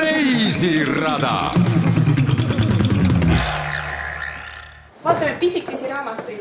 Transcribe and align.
reisirada. 0.00 1.52
vaatame 5.04 5.36
pisikesi 5.40 5.88
raamatuid. 5.88 6.40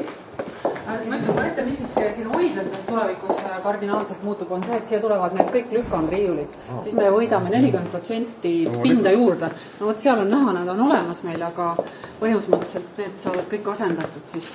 Ma 0.88 0.96
ütlen 0.96 1.36
ka 1.36 1.44
ette, 1.46 1.66
mis 1.66 1.78
siis 1.78 1.94
siin 2.16 2.28
hoidlates 2.32 2.86
tulevikus 2.88 3.36
kardinaalselt 3.64 4.24
muutub, 4.24 4.52
on 4.52 4.64
see, 4.64 4.78
et 4.78 4.88
siia 4.88 5.00
tulevad 5.04 5.36
need 5.36 5.52
kõik 5.54 5.72
lükandriiulid, 5.78 6.58
siis 6.80 6.96
me 6.98 7.12
võidame 7.14 7.52
nelikümmend 7.54 7.92
protsenti 7.92 8.54
pinda 8.82 9.12
juurde. 9.12 9.52
no 9.80 9.92
vot, 9.92 10.00
seal 10.00 10.24
on 10.24 10.32
näha, 10.32 10.54
nad 10.62 10.68
on 10.74 10.86
olemas 10.88 11.24
meil, 11.28 11.44
aga 11.44 11.76
põhimõtteliselt 12.22 12.98
need 13.04 13.20
saavad 13.20 13.52
kõik 13.52 13.72
asendatud 13.76 14.32
siis 14.32 14.54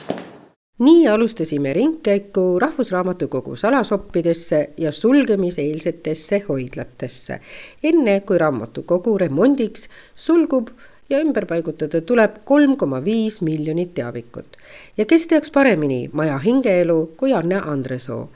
nii 0.78 1.08
alustasime 1.08 1.72
ringkäiku 1.72 2.58
Rahvusraamatukogu 2.58 3.56
salasoppidesse 3.56 4.70
ja 4.76 4.92
sulgemiseelsetesse 4.92 6.42
hoidlatesse, 6.48 7.40
enne 7.82 8.20
kui 8.20 8.38
raamatukogu 8.38 9.18
remondiks 9.18 9.88
sulgub 10.14 10.68
ja 11.10 11.20
ümber 11.20 11.46
paigutada 11.46 12.00
tuleb 12.00 12.40
kolm 12.44 12.76
koma 12.76 13.04
viis 13.04 13.40
miljonit 13.40 13.94
teavikut. 13.94 14.56
ja 14.96 15.04
kes 15.04 15.26
teaks 15.26 15.50
paremini 15.50 16.10
maja 16.12 16.38
hingeelu 16.38 17.12
kui 17.16 17.34
Anne 17.34 17.60
Andresoo, 17.66 18.28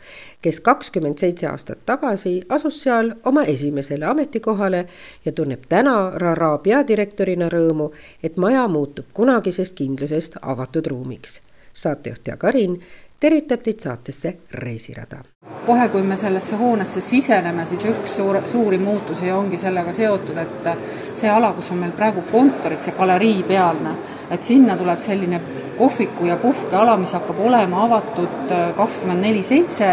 kes 0.43 0.61
kakskümmend 0.61 1.19
seitse 1.19 1.47
aastat 1.47 1.79
tagasi 1.87 2.43
asus 2.49 2.83
seal 2.83 3.13
oma 3.25 3.43
esimesele 3.43 4.05
ametikohale 4.05 4.87
ja 5.25 5.33
tunneb 5.33 5.67
täna 5.69 6.11
Rara 6.15 6.59
peadirektorina 6.59 7.49
rõõmu, 7.49 7.91
et 8.23 8.37
maja 8.37 8.69
muutub 8.69 9.07
kunagisest 9.15 9.75
kindlusest 9.75 10.39
avatud 10.43 10.87
ruumiks 10.87 11.41
saatejuht 11.83 12.27
Jaak 12.27 12.45
Arin 12.45 12.81
tervitab 13.21 13.63
teid 13.63 13.81
saatesse 13.81 14.37
Reisirada. 14.55 15.19
kohe, 15.67 15.89
kui 15.89 16.03
me 16.03 16.17
sellesse 16.17 16.57
hoonesse 16.57 17.01
siseneme, 17.01 17.67
siis 17.67 17.85
üks 17.85 18.15
suur, 18.17 18.39
suuri 18.49 18.79
muutusi 18.79 19.33
ongi 19.33 19.59
sellega 19.59 19.93
seotud, 19.93 20.39
et 20.39 20.69
see 21.15 21.29
ala, 21.31 21.53
kus 21.53 21.71
on 21.75 21.83
meil 21.83 21.93
praegu 21.93 22.23
kontoriks 22.33 22.87
ja 22.89 22.95
galerii 22.97 23.43
pealne, 23.49 23.93
et 24.31 24.43
sinna 24.43 24.77
tuleb 24.77 25.03
selline 25.05 25.41
kohviku 25.79 26.27
ja 26.27 26.37
puhkeala, 26.37 26.97
mis 26.97 27.13
hakkab 27.13 27.41
olema 27.51 27.85
avatud 27.85 28.55
kakskümmend 28.77 29.21
neli 29.21 29.43
seitse 29.43 29.91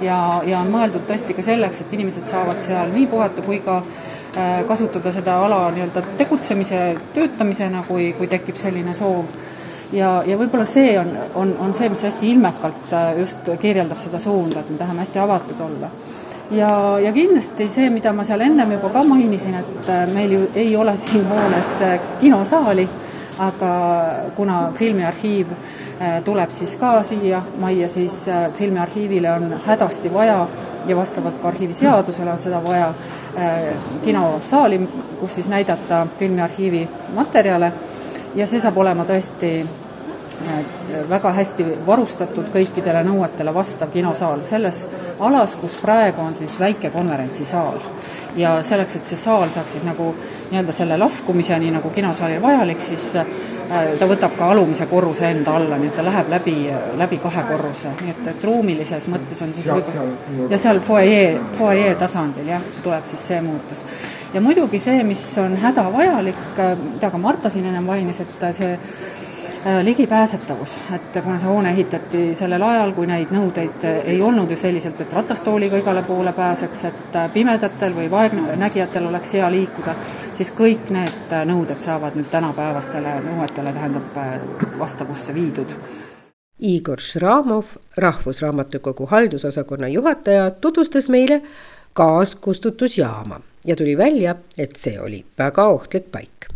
ja, 0.00 0.16
ja 0.46 0.60
on 0.60 0.72
mõeldud 0.72 1.04
tõesti 1.08 1.36
ka 1.36 1.44
selleks, 1.44 1.84
et 1.84 1.92
inimesed 1.98 2.24
saavad 2.28 2.60
seal 2.62 2.92
nii 2.94 3.06
puhata 3.10 3.44
kui 3.44 3.60
ka 3.64 3.80
äh, 3.82 4.64
kasutada 4.68 5.12
seda 5.12 5.36
ala 5.44 5.66
nii-öelda 5.74 6.02
tegutsemise, 6.18 6.82
töötamisena, 7.14 7.84
kui, 7.88 8.12
kui 8.18 8.30
tekib 8.30 8.56
selline 8.60 8.96
soov 8.96 9.28
ja, 9.92 10.10
ja 10.26 10.38
võib-olla 10.38 10.66
see 10.68 10.94
on, 11.00 11.10
on, 11.34 11.52
on 11.66 11.74
see, 11.74 11.90
mis 11.92 12.02
hästi 12.06 12.30
ilmekalt 12.34 12.92
äh, 12.94 13.12
just 13.20 13.50
kirjeldab 13.60 14.00
seda 14.02 14.20
suunda, 14.22 14.62
et 14.62 14.70
me 14.70 14.78
tahame 14.78 15.04
hästi 15.04 15.22
avatud 15.22 15.60
olla. 15.66 15.90
ja, 16.50 16.70
ja 17.02 17.12
kindlasti 17.12 17.68
see, 17.70 17.90
mida 17.90 18.12
ma 18.12 18.24
seal 18.26 18.44
ennem 18.46 18.76
juba 18.76 18.90
ka 18.94 19.04
mainisin, 19.08 19.58
et 19.60 19.90
äh, 19.90 20.06
meil 20.14 20.36
ju 20.36 20.48
ei 20.54 20.76
ole 20.76 20.96
siin 20.96 21.26
hoones 21.28 21.76
äh, 21.86 22.00
kinosaali, 22.20 22.88
aga 23.38 23.74
kuna 24.36 24.72
filmiarhiiv 24.76 25.54
tuleb 26.24 26.50
siis 26.52 26.74
ka 26.80 27.02
siia 27.04 27.38
majja, 27.60 27.86
siis 27.88 28.26
filmiarhiivile 28.56 29.30
on 29.32 29.54
hädasti 29.66 30.12
vaja 30.12 30.46
ja 30.88 30.96
vastavalt 30.96 31.38
ka 31.42 31.48
arhiiviseadusele 31.48 32.32
on 32.32 32.40
seda 32.40 32.60
vaja 32.64 32.90
kinosaali, 34.04 34.80
kus 35.20 35.34
siis 35.34 35.48
näidata 35.48 36.06
filmiarhiivi 36.18 36.88
materjale 37.14 37.72
ja 38.34 38.46
see 38.46 38.60
saab 38.60 38.78
olema 38.78 39.04
tõesti 39.08 39.52
väga 41.08 41.32
hästi 41.36 41.66
varustatud 41.86 42.48
kõikidele 42.54 43.02
nõuetele 43.04 43.52
vastav 43.54 43.90
kinosaal 43.92 44.44
selles 44.48 44.86
alas, 45.20 45.56
kus 45.60 45.76
praegu 45.82 46.22
on 46.22 46.34
siis 46.34 46.58
väike 46.60 46.90
konverentsisaal. 46.90 47.80
ja 48.36 48.62
selleks, 48.62 48.94
et 48.96 49.04
see 49.04 49.16
saal 49.18 49.48
saaks 49.50 49.72
siis 49.74 49.84
nagu 49.84 50.12
nii-öelda 50.50 50.72
selle 50.72 50.96
laskumise, 50.98 51.58
nii 51.58 51.72
nagu 51.74 51.90
kinosaalil 51.90 52.42
vajalik, 52.42 52.82
siis 52.82 53.08
äh, 53.18 53.26
ta 53.98 54.06
võtab 54.06 54.36
ka 54.38 54.50
alumise 54.54 54.86
korruse 54.86 55.26
enda 55.30 55.56
alla, 55.58 55.78
nii 55.78 55.90
et 55.90 55.96
ta 55.98 56.04
läheb 56.06 56.30
läbi, 56.30 56.54
läbi 56.98 57.18
kahe 57.22 57.42
korruse, 57.48 57.90
nii 58.00 58.14
et, 58.14 58.22
et 58.30 58.44
ruumilises 58.46 59.08
mõttes 59.10 59.42
on 59.42 59.54
siis 59.54 59.66
võib-olla 59.74 60.46
ja 60.50 60.58
seal 60.62 60.80
fuajee, 60.86 61.40
fuajee 61.58 61.94
tasandil 61.98 62.52
jah, 62.54 62.62
tuleb 62.84 63.10
siis 63.10 63.26
see 63.32 63.40
muutus. 63.42 63.84
ja 64.34 64.40
muidugi 64.40 64.78
see, 64.78 65.02
mis 65.04 65.26
on 65.42 65.58
hädavajalik, 65.58 66.44
äh, 66.58 66.76
mida 66.78 67.10
ka 67.10 67.18
Marta 67.18 67.50
siin 67.50 67.66
ennem 67.66 67.90
mainis, 67.90 68.22
et 68.22 68.52
see 68.54 68.76
ligipääsetavus, 69.82 70.78
et 70.94 71.22
kuna 71.22 71.38
see 71.38 71.48
hoone 71.48 71.70
ehitati 71.70 72.34
sellel 72.34 72.62
ajal, 72.62 72.92
kui 72.96 73.06
neid 73.06 73.32
nõudeid 73.34 73.84
ei 74.04 74.20
olnud 74.22 74.50
ju 74.50 74.56
selliselt, 74.56 75.00
et 75.00 75.12
ratastooliga 75.12 75.76
igale 75.80 76.02
poole 76.02 76.32
pääseks, 76.32 76.84
et 76.88 77.16
äh, 77.16 77.28
pimedatel 77.32 77.94
või 77.96 78.08
vaegnägijatel 78.10 79.06
oleks 79.10 79.34
hea 79.36 79.50
liikuda, 79.52 79.94
siis 80.38 80.52
kõik 80.56 80.88
need 80.94 81.34
äh, 81.34 81.44
nõuded 81.48 81.80
saavad 81.80 82.16
nüüd 82.16 82.30
tänapäevastele 82.32 83.18
nõuetele, 83.26 83.74
tähendab, 83.76 84.16
vastavusse 84.78 85.34
viidud. 85.36 85.76
Igor 86.60 87.00
Šramov, 87.00 87.76
Rahvusraamatukogu 87.96 89.06
haldusosakonna 89.06 89.88
juhataja, 89.88 90.50
tutvustas 90.50 91.08
meile 91.08 91.42
gaaskustutusjaama 91.96 93.40
ja 93.66 93.76
tuli 93.76 93.98
välja, 93.98 94.34
et 94.58 94.76
see 94.76 95.00
oli 95.00 95.24
väga 95.38 95.68
ohtlik 95.68 96.10
paik. 96.12 96.48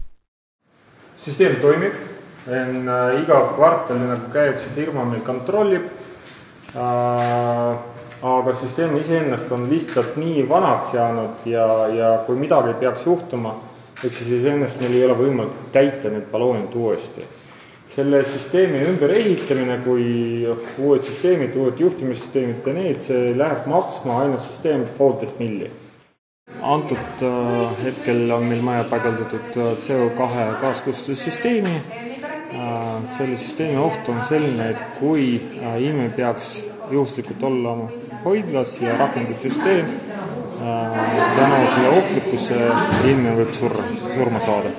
süsteem 1.25 1.57
toimib 1.57 2.14
en 2.47 2.89
äh, 2.89 3.23
iga 3.23 3.41
kvartali 3.55 4.09
nagu 4.09 4.31
käib 4.33 4.59
see 4.61 4.73
firma 4.77 5.05
meil 5.09 5.23
kontrollib 5.25 5.89
äh,. 6.77 7.77
aga 8.25 8.55
süsteem 8.57 8.97
iseennast 8.97 9.51
on 9.53 9.67
lihtsalt 9.69 10.17
nii 10.17 10.47
vanaks 10.49 10.95
jäänud 10.95 11.47
ja, 11.49 11.67
ja 11.93 12.11
kui 12.27 12.37
midagi 12.41 12.73
peaks 12.81 13.05
juhtuma, 13.07 13.51
eks 14.05 14.19
siis 14.19 14.31
iseennast 14.41 14.81
meil 14.81 14.95
ei 14.97 15.05
ole 15.05 15.17
võimalik 15.19 15.67
täita 15.73 16.13
need 16.13 16.31
balloonid 16.33 16.73
uuesti. 16.75 17.27
selle 17.95 18.25
süsteemi 18.25 18.81
ümberehitamine, 18.91 19.77
kui 19.85 20.07
uued 20.83 21.05
süsteemid, 21.07 21.55
uued 21.57 21.79
juhtimissüsteemid 21.79 22.67
ja 22.67 22.73
need, 22.75 23.03
see 23.05 23.37
läheb 23.37 23.69
maksma 23.71 24.23
ainult 24.23 24.43
süsteem 24.49 24.89
poolteist 24.99 25.39
milli 25.39 25.71
antud 26.63 27.23
äh, 27.25 27.85
hetkel 27.85 28.25
on 28.33 28.49
meil 28.49 28.65
maja 28.65 28.89
paigaldatud 28.89 29.61
äh, 29.61 29.71
CO2 29.85 30.59
gaaskustutussüsteemi 30.65 31.77
Äh, 31.77 32.14
selle 33.17 33.37
süsteemi 33.39 33.79
oht 33.81 34.09
on 34.09 34.23
selline, 34.29 34.71
et 34.75 34.83
kui 34.99 35.27
äh, 35.39 35.77
inimene 35.83 36.11
peaks 36.17 36.57
juhuslikult 36.91 37.43
olla 37.43 37.75
oma 37.75 37.89
hoidlas 38.25 38.77
ja 38.81 38.97
rakendub 38.99 39.39
süsteem, 39.43 39.93
äh, 40.63 40.99
tänu 41.37 41.61
selle 41.75 41.93
ohtlikkuse 41.99 42.59
inimene 43.05 43.37
võib 43.43 43.55
surra, 43.59 43.87
surma 44.15 44.43
saada. 44.45 44.75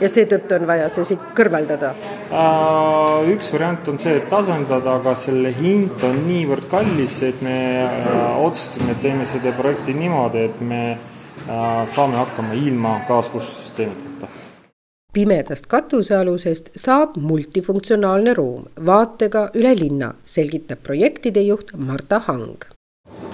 ja 0.00 0.08
seetõttu 0.12 0.58
on 0.58 0.66
vaja 0.68 0.88
see 0.92 1.04
siit 1.12 1.28
kõrvaldada? 1.36 1.94
Üks 3.32 3.52
variant 3.54 3.88
on 3.88 4.00
see, 4.02 4.16
et 4.20 4.26
tasandada, 4.30 4.98
aga 5.00 5.14
selle 5.22 5.54
hind 5.56 6.02
on 6.04 6.18
niivõrd 6.26 6.66
kallis, 6.70 7.20
et 7.24 7.42
me 7.42 7.58
otsustasime, 8.44 8.92
et 8.92 9.02
teeme 9.02 9.28
seda 9.30 9.54
projekti 9.56 9.94
niimoodi, 9.96 10.48
et 10.50 10.60
me 10.60 10.82
saame 11.46 12.18
hakkama 12.18 12.58
ilma 12.58 12.98
gaaskustussüsteemita 13.08 14.06
pimedast 15.16 15.66
katusealusest 15.72 16.70
saab 16.76 17.16
multifunktsionaalne 17.16 18.34
ruum. 18.36 18.66
Vaatega 18.86 19.48
üle 19.56 19.72
linna, 19.78 20.12
selgitab 20.36 20.82
projektide 20.84 21.44
juht 21.46 21.72
Marta 21.76 22.20
Hang. 22.26 22.66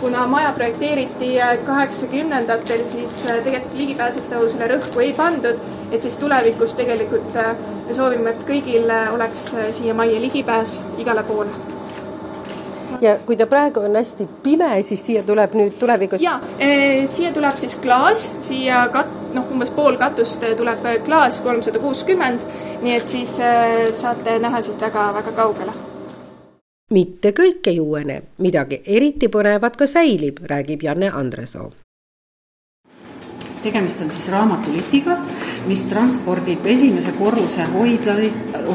Kuna 0.00 0.26
maja 0.26 0.53
projekteeriti 0.53 1.32
kaheksakümnendatel, 1.66 2.87
siis 2.87 3.19
äh, 3.31 3.43
tegelikult 3.44 3.78
ligipääsetavusele 3.81 4.70
rõhku 4.75 5.03
ei 5.03 5.12
pandud, 5.19 5.59
et 5.91 6.03
siis 6.03 6.20
tulevikus 6.22 6.76
tegelikult 6.78 7.37
äh, 7.43 7.53
me 7.88 7.99
soovime, 7.99 8.34
et 8.34 8.47
kõigil 8.49 8.91
äh, 8.91 9.12
oleks 9.14 9.50
siia 9.78 9.94
majja 9.94 10.22
ligipääs 10.26 10.81
igale 11.03 11.26
poole 11.26 11.71
ja 13.00 13.16
kui 13.26 13.36
ta 13.36 13.47
praegu 13.47 13.80
on 13.80 13.97
hästi 13.97 14.28
pime, 14.42 14.70
siis 14.82 15.06
siia 15.06 15.22
tuleb 15.26 15.54
nüüd 15.58 15.78
tulevikus? 15.80 16.22
jaa, 16.22 16.40
eh, 16.58 17.08
siia 17.11 17.32
tuleb 17.32 17.58
siis 17.58 17.76
klaas, 17.82 18.26
siia 18.43 18.87
kat-, 18.93 19.14
noh, 19.34 19.49
umbes 19.52 19.70
pool 19.70 19.96
katust 20.00 20.44
tuleb 20.56 20.84
klaas, 21.05 21.40
kolmsada 21.44 21.82
kuuskümmend, 21.82 22.44
nii 22.82 22.96
et 22.96 23.08
siis 23.08 23.38
eh, 23.40 23.93
saate 23.96 24.38
näha 24.43 24.62
siit 24.62 24.81
väga, 24.81 25.12
väga 25.20 25.37
kaugele. 25.37 25.78
Mitte 26.93 27.32
kõik 27.32 27.70
ei 27.72 27.78
uuene, 27.81 28.22
midagi 28.44 28.82
eriti 28.84 29.32
põnevat 29.32 29.78
ka 29.81 29.88
säilib, 29.88 30.43
räägib 30.44 30.84
Janne 30.84 31.08
Andresoo 31.08 31.70
tegemist 33.62 34.00
on 34.05 34.11
siis 34.12 34.29
raamatuliftiga, 34.32 35.17
mis 35.67 35.85
transpordib 35.91 36.67
esimese 36.67 37.12
korruse 37.19 37.67
hoidla, 37.75 38.17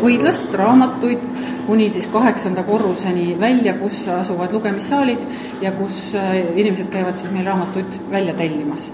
hoidlast 0.02 0.54
raamatuid 0.58 1.24
kuni 1.68 1.90
siis 1.90 2.08
kaheksanda 2.08 2.64
korruseni 2.64 3.36
välja, 3.40 3.74
kus 3.74 4.06
asuvad 4.08 4.54
lugemissaalid 4.56 5.24
ja 5.62 5.72
kus 5.76 6.16
äh, 6.16 6.38
inimesed 6.56 6.88
käivad 6.94 7.16
siis 7.20 7.32
meil 7.32 7.46
raamatuid 7.46 8.00
välja 8.12 8.34
tellimas. 8.34 8.92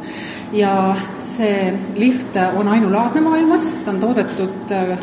ja 0.53 0.95
see 1.19 1.73
lift 1.95 2.35
on 2.55 2.67
ainulaadne 2.67 3.21
maailmas, 3.21 3.71
ta 3.85 3.91
on 3.91 3.99
toodetud 3.99 4.71
äh, 4.71 4.97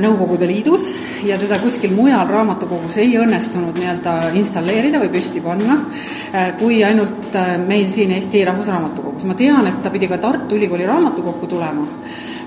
Nõukogude 0.00 0.48
Liidus 0.48 0.88
ja 1.22 1.36
teda 1.38 1.58
kuskil 1.62 1.92
mujal 1.94 2.26
raamatukogus 2.26 2.96
ei 2.98 3.12
õnnestunud 3.20 3.76
nii-öelda 3.78 4.14
installeerida 4.38 4.98
või 5.02 5.10
püsti 5.12 5.42
panna, 5.44 5.76
äh, 6.32 6.48
kui 6.58 6.80
ainult 6.84 7.36
äh, 7.36 7.52
meil 7.60 7.90
siin 7.92 8.14
Eesti 8.16 8.44
Rahvusraamatukogus. 8.48 9.24
ma 9.24 9.34
tean, 9.34 9.66
et 9.66 9.82
ta 9.82 9.90
pidi 9.90 10.08
ka 10.08 10.18
Tartu 10.18 10.56
Ülikooli 10.56 10.86
raamatukokku 10.86 11.46
tulema, 11.46 11.86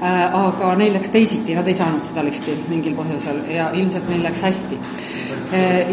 aga 0.02 0.76
neil 0.80 0.94
läks 0.96 1.10
teisiti, 1.12 1.56
nad 1.56 1.68
ei 1.68 1.74
saanud 1.76 2.06
seda 2.08 2.24
lifti 2.24 2.54
mingil 2.70 2.94
põhjusel 2.96 3.42
ja 3.52 3.70
ilmselt 3.76 4.08
neil 4.10 4.24
läks 4.24 4.42
hästi. 4.42 4.78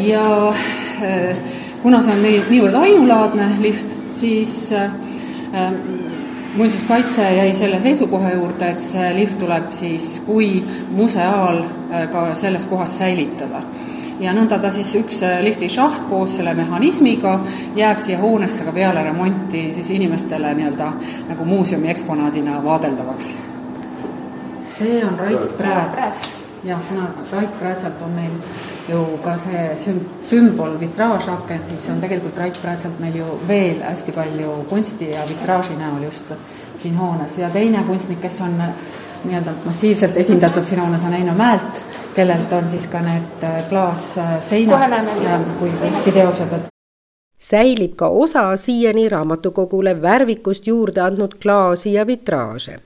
Ja 0.07 0.53
kuna 1.83 2.01
see 2.05 2.15
on 2.15 2.23
nii, 2.23 2.43
niivõrd 2.51 2.79
ainulaadne 2.85 3.49
lift, 3.65 3.97
siis 4.15 4.71
muinsuskaitse 6.57 7.35
jäi 7.35 7.55
selle 7.55 7.81
seisukoha 7.81 8.31
juurde, 8.31 8.71
et 8.71 8.81
see 8.81 9.15
lift 9.15 9.39
tuleb 9.39 9.73
siis 9.73 10.21
kui 10.27 10.65
museaal 10.91 11.63
äh, 11.65 12.09
ka 12.13 12.35
selles 12.35 12.65
kohas 12.65 12.99
säilitada. 12.99 13.63
ja 14.21 14.33
nõnda 14.33 14.57
ta 14.59 14.71
siis, 14.73 14.95
üks 14.97 15.19
äh, 15.23 15.43
lifti 15.45 15.69
šaht 15.69 16.07
koos 16.09 16.37
selle 16.37 16.55
mehhanismiga 16.57 17.35
jääb 17.77 17.99
siia 18.01 18.19
hoonesse 18.19 18.65
ka 18.65 18.73
peale 18.73 19.03
remonti 19.05 19.73
siis 19.75 19.91
inimestele 19.91 20.55
nii-öelda 20.55 20.93
nagu 21.29 21.45
muuseumi 21.45 21.91
eksponaadina 21.91 22.63
vaadeldavaks. 22.65 23.35
see 24.79 25.05
on 25.05 25.19
Rait 25.19 25.59
Prääts. 25.59 26.43
jah, 26.65 26.81
Rait 27.33 27.59
Präätsalt 27.59 28.03
on 28.03 28.11
meil 28.11 28.33
ju 28.89 29.19
ka 29.25 29.37
see 29.39 29.65
süm-, 29.85 30.05
sümbol 30.23 30.77
vitraažaken, 30.81 31.65
siis 31.69 31.89
on 31.91 32.01
tegelikult 32.01 32.39
Rait 32.39 32.59
Praetselt 32.63 33.01
meil 33.01 33.17
ju 33.19 33.39
veel 33.49 33.83
hästi 33.83 34.13
palju 34.13 34.53
kunsti 34.71 35.11
ja 35.11 35.25
vitraaži 35.29 35.77
näol 35.79 36.07
just 36.07 36.31
siin 36.79 36.97
hoones 36.99 37.39
ja 37.39 37.51
teine 37.51 37.83
kunstnik, 37.87 38.21
kes 38.23 38.41
on 38.41 38.55
nii-öelda 39.25 39.57
massiivselt 39.65 40.17
esindatud 40.17 40.67
siin 40.67 40.81
hoones, 40.81 41.05
on 41.05 41.15
Eino 41.15 41.35
Mäelt, 41.35 41.83
kellelt 42.15 42.53
on 42.53 42.69
siis 42.71 42.87
ka 42.87 43.03
need 43.03 43.45
äh, 43.45 43.69
klaasseinad 43.69 45.23
ja 45.25 45.41
kui 45.59 45.71
kunstiteosed, 45.81 46.53
et 46.53 46.73
säilib 47.39 47.97
ka 47.97 48.09
osa 48.09 48.57
siiani 48.57 49.09
raamatukogule 49.09 50.03
värvikust 50.03 50.67
juurde 50.67 51.01
andnud 51.01 51.35
klaasi 51.43 51.93
ja 51.93 52.07
vitraaže. 52.07 52.79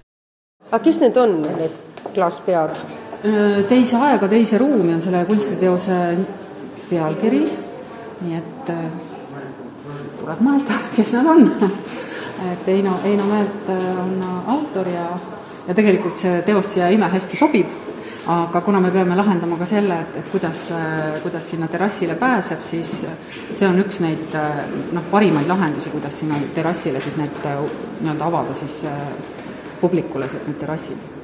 aga 0.71 0.85
kes 0.85 1.01
need 1.01 1.17
on, 1.17 1.43
need 1.43 1.73
klaaspead? 2.15 3.00
Teise 3.21 3.99
aega, 4.01 4.29
teise 4.33 4.57
ruumi 4.59 4.95
on 4.95 5.01
selle 5.05 5.27
kunstiteose 5.29 5.97
pealkiri, 6.89 7.41
nii 8.25 8.39
et 8.39 8.71
tuleb 10.21 10.41
mõelda, 10.47 10.79
kes 10.97 11.13
nad 11.19 11.29
on. 11.29 11.45
et 12.49 12.71
Eino, 12.73 12.95
Eino 13.05 13.27
Mäelt 13.29 13.69
on 13.75 14.15
autor 14.55 14.89
ja, 14.89 15.05
ja 15.69 15.77
tegelikult 15.77 16.17
see 16.17 16.41
teos 16.49 16.73
siia 16.73 16.89
imehästi 16.97 17.37
sobib, 17.37 17.77
aga 18.33 18.65
kuna 18.65 18.81
me 18.81 18.95
peame 18.95 19.21
lahendama 19.21 19.61
ka 19.61 19.69
selle, 19.69 20.01
et, 20.01 20.17
et 20.23 20.33
kuidas, 20.33 20.65
kuidas 21.21 21.53
sinna 21.53 21.69
terrassile 21.69 22.17
pääseb, 22.17 22.65
siis 22.65 22.97
see 23.05 23.69
on 23.69 23.85
üks 23.85 24.01
neid 24.01 24.33
noh, 24.97 25.13
parimaid 25.13 25.53
lahendusi, 25.53 25.93
kuidas 25.93 26.23
sinna 26.25 26.41
terrassile 26.57 27.05
siis 27.05 27.21
need 27.21 27.41
nii-öelda 27.45 28.33
avada 28.33 28.57
siis 28.65 28.87
publikule, 29.85 30.33
need 30.41 30.63
terrassid 30.65 31.20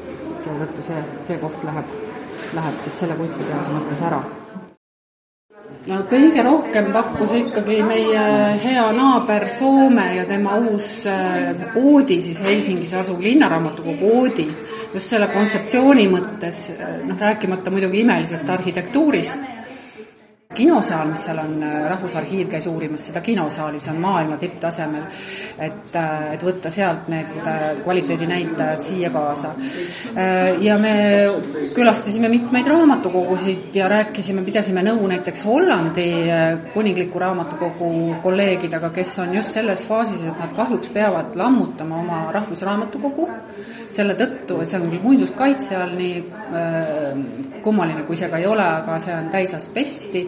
seetõttu 0.46 0.86
see, 0.86 1.04
see 1.28 1.38
koht 1.42 1.62
läheb, 1.66 1.94
läheb 2.56 2.82
siis 2.84 3.00
selle 3.02 3.16
kunstiteose 3.18 3.74
mõttes 3.74 4.04
ära. 4.08 4.20
no 5.86 5.98
kõige 6.10 6.44
rohkem 6.46 6.92
pakkus 6.94 7.34
ikkagi 7.40 7.80
meie 7.86 8.22
hea 8.62 8.86
naaber 8.94 9.48
Soome 9.58 10.06
ja 10.16 10.24
tema 10.28 10.56
uus 10.62 11.04
äh, 11.10 11.66
Oodi, 11.82 12.20
siis 12.22 12.42
Helsingis 12.46 12.94
asuv 13.02 13.20
linnaraamatukogu 13.22 14.12
Oodi, 14.20 14.48
just 14.94 15.12
selle 15.12 15.28
kontseptsiooni 15.34 16.08
mõttes, 16.12 16.66
äh, 16.74 16.98
noh 17.06 17.20
rääkimata 17.20 17.74
muidugi 17.74 18.04
imelisest 18.06 18.50
arhitektuurist 18.58 19.55
kinosaal, 20.56 21.10
mis 21.10 21.24
seal 21.26 21.38
on, 21.40 21.54
äh, 21.62 21.74
Rahvusarhiiv 21.90 22.48
käis 22.50 22.66
uurimas 22.70 23.06
seda 23.08 23.20
kinosaali, 23.24 23.80
see 23.80 23.92
on 23.92 24.00
maailma 24.02 24.38
tipptasemel, 24.40 25.04
et, 25.58 25.92
äh, 25.94 26.32
et 26.34 26.44
võtta 26.46 26.72
sealt 26.72 27.10
need 27.12 27.36
äh, 27.42 27.64
kvaliteedinäitajad 27.84 28.82
siia 28.84 29.10
kaasa. 29.14 29.54
Ja 30.60 30.76
me 30.80 30.92
külastasime 31.74 32.28
mitmeid 32.32 32.66
raamatukogusid 32.70 33.74
ja 33.76 33.88
rääkisime, 33.90 34.44
pidasime 34.46 34.82
nõu 34.86 35.06
näiteks 35.10 35.44
Hollandi 35.44 36.06
kuningliku 36.74 37.20
raamatukogu 37.20 37.90
kolleegidega, 38.22 38.90
kes 38.94 39.16
on 39.24 39.34
just 39.36 39.56
selles 39.56 39.84
faasis, 39.88 40.22
et 40.24 40.40
nad 40.40 40.54
kahjuks 40.56 40.92
peavad 40.94 41.36
lammutama 41.36 42.00
oma 42.00 42.20
rahvusraamatukogu, 42.36 43.28
selle 43.96 44.14
tõttu, 44.18 44.60
see 44.64 44.78
on 44.80 44.90
küll 44.90 45.02
muinsuskaitse 45.02 45.76
all, 45.80 45.96
nii 45.96 47.62
kummaline 47.64 48.04
kui 48.06 48.16
see 48.16 48.28
ka 48.30 48.38
ei 48.38 48.46
ole, 48.46 48.62
aga 48.62 49.00
see 49.02 49.16
on 49.16 49.32
täis 49.32 49.54
asbesti 49.56 50.26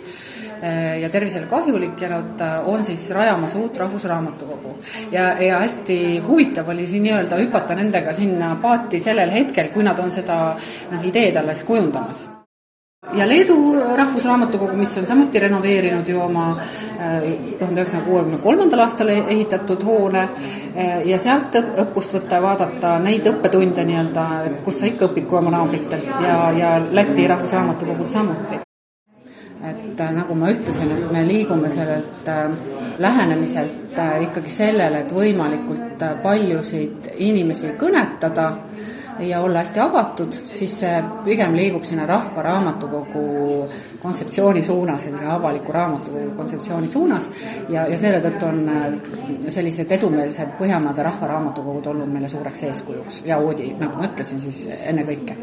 Äh, 0.62 1.00
ja 1.00 1.09
tervisele 1.09 1.47
kahjulik 1.47 2.00
ja 2.03 2.09
nad 2.09 2.41
äh, 2.41 2.69
on 2.69 2.85
siis 2.85 3.11
rajamas 3.11 3.55
uut 3.55 3.76
rahvusraamatukogu. 3.79 4.79
ja, 5.12 5.43
ja 5.43 5.59
hästi 5.59 6.19
huvitav 6.26 6.69
oli 6.69 6.87
siin 6.87 7.03
nii-öelda 7.03 7.37
hüpata 7.37 7.75
nendega 7.75 8.12
sinna 8.12 8.56
paati 8.62 9.00
sellel 9.00 9.31
hetkel, 9.31 9.70
kui 9.75 9.87
nad 9.87 9.99
on 9.99 10.11
seda 10.12 10.56
noh, 10.91 11.06
ideed 11.06 11.37
alles 11.37 11.62
kujundamas 11.65 12.26
ja 13.18 13.28
Leedu 13.28 13.54
Rahvusraamatukogu, 13.96 14.76
mis 14.76 14.98
on 14.98 15.06
samuti 15.06 15.38
renoveerinud 15.38 16.08
ju 16.08 16.20
oma 16.20 16.50
äh, 16.50 17.22
tuhande 17.58 17.80
üheksasaja 17.80 18.04
kuuekümne 18.04 18.38
kolmandal 18.42 18.84
aastal 18.84 19.08
ehitatud 19.08 19.84
hoone 19.84 20.28
ja 21.04 21.18
sealt 21.18 21.54
õppust 21.84 22.16
võtta 22.18 22.40
ja 22.40 22.42
vaadata 22.42 22.94
neid 23.02 23.26
õppetunde 23.30 23.84
nii-öelda, 23.86 24.24
kus 24.64 24.80
sa 24.80 24.90
ikka 24.90 25.12
õpid 25.12 25.28
kui 25.30 25.38
oma 25.38 25.54
naabritelt 25.54 26.10
ja, 26.26 26.38
ja 26.58 26.72
Läti 26.92 27.26
Rahvusraamatukogult 27.30 28.10
samuti. 28.10 28.58
Et 29.68 30.00
äh, 30.00 30.12
nagu 30.14 30.34
ma 30.38 30.52
ütlesin, 30.54 30.90
et 30.94 31.08
me 31.12 31.24
liigume 31.26 31.70
sellelt 31.70 32.28
äh, 32.30 32.44
lähenemiselt 32.98 33.98
äh, 33.98 34.22
ikkagi 34.28 34.52
sellele, 34.54 35.02
et 35.02 35.14
võimalikult 35.14 36.04
paljusid 36.22 37.10
inimesi 37.16 37.72
kõnetada 37.80 38.52
ja 39.19 39.41
olla 39.41 39.59
hästi 39.59 39.81
avatud, 39.81 40.32
siis 40.44 40.79
see 40.81 41.03
pigem 41.25 41.56
liigub 41.56 41.85
sinna 41.85 42.06
Rahva 42.06 42.43
Raamatukogu 42.43 43.69
kontseptsiooni 44.02 44.62
suunas, 44.62 45.02
sellise 45.02 45.26
avaliku 45.26 45.72
raamatukogu 45.72 46.34
kontseptsiooni 46.36 46.88
suunas. 46.88 47.30
Ja, 47.68 47.86
ja 47.90 47.98
selle 47.98 48.20
tõttu 48.24 48.48
on 48.48 49.50
sellised 49.50 49.90
edumeelsed 49.98 50.54
Põhjamaade 50.58 51.02
Rahvaraamatukogud 51.06 51.86
olnud 51.92 52.12
meile 52.12 52.28
suureks 52.28 52.62
eeskujuks. 52.70 53.22
Ja 53.26 53.38
Oodi, 53.42 53.72
nagu 53.78 53.98
ma 53.98 54.10
ütlesin, 54.10 54.40
siis 54.44 54.66
ennekõike. 54.86 55.36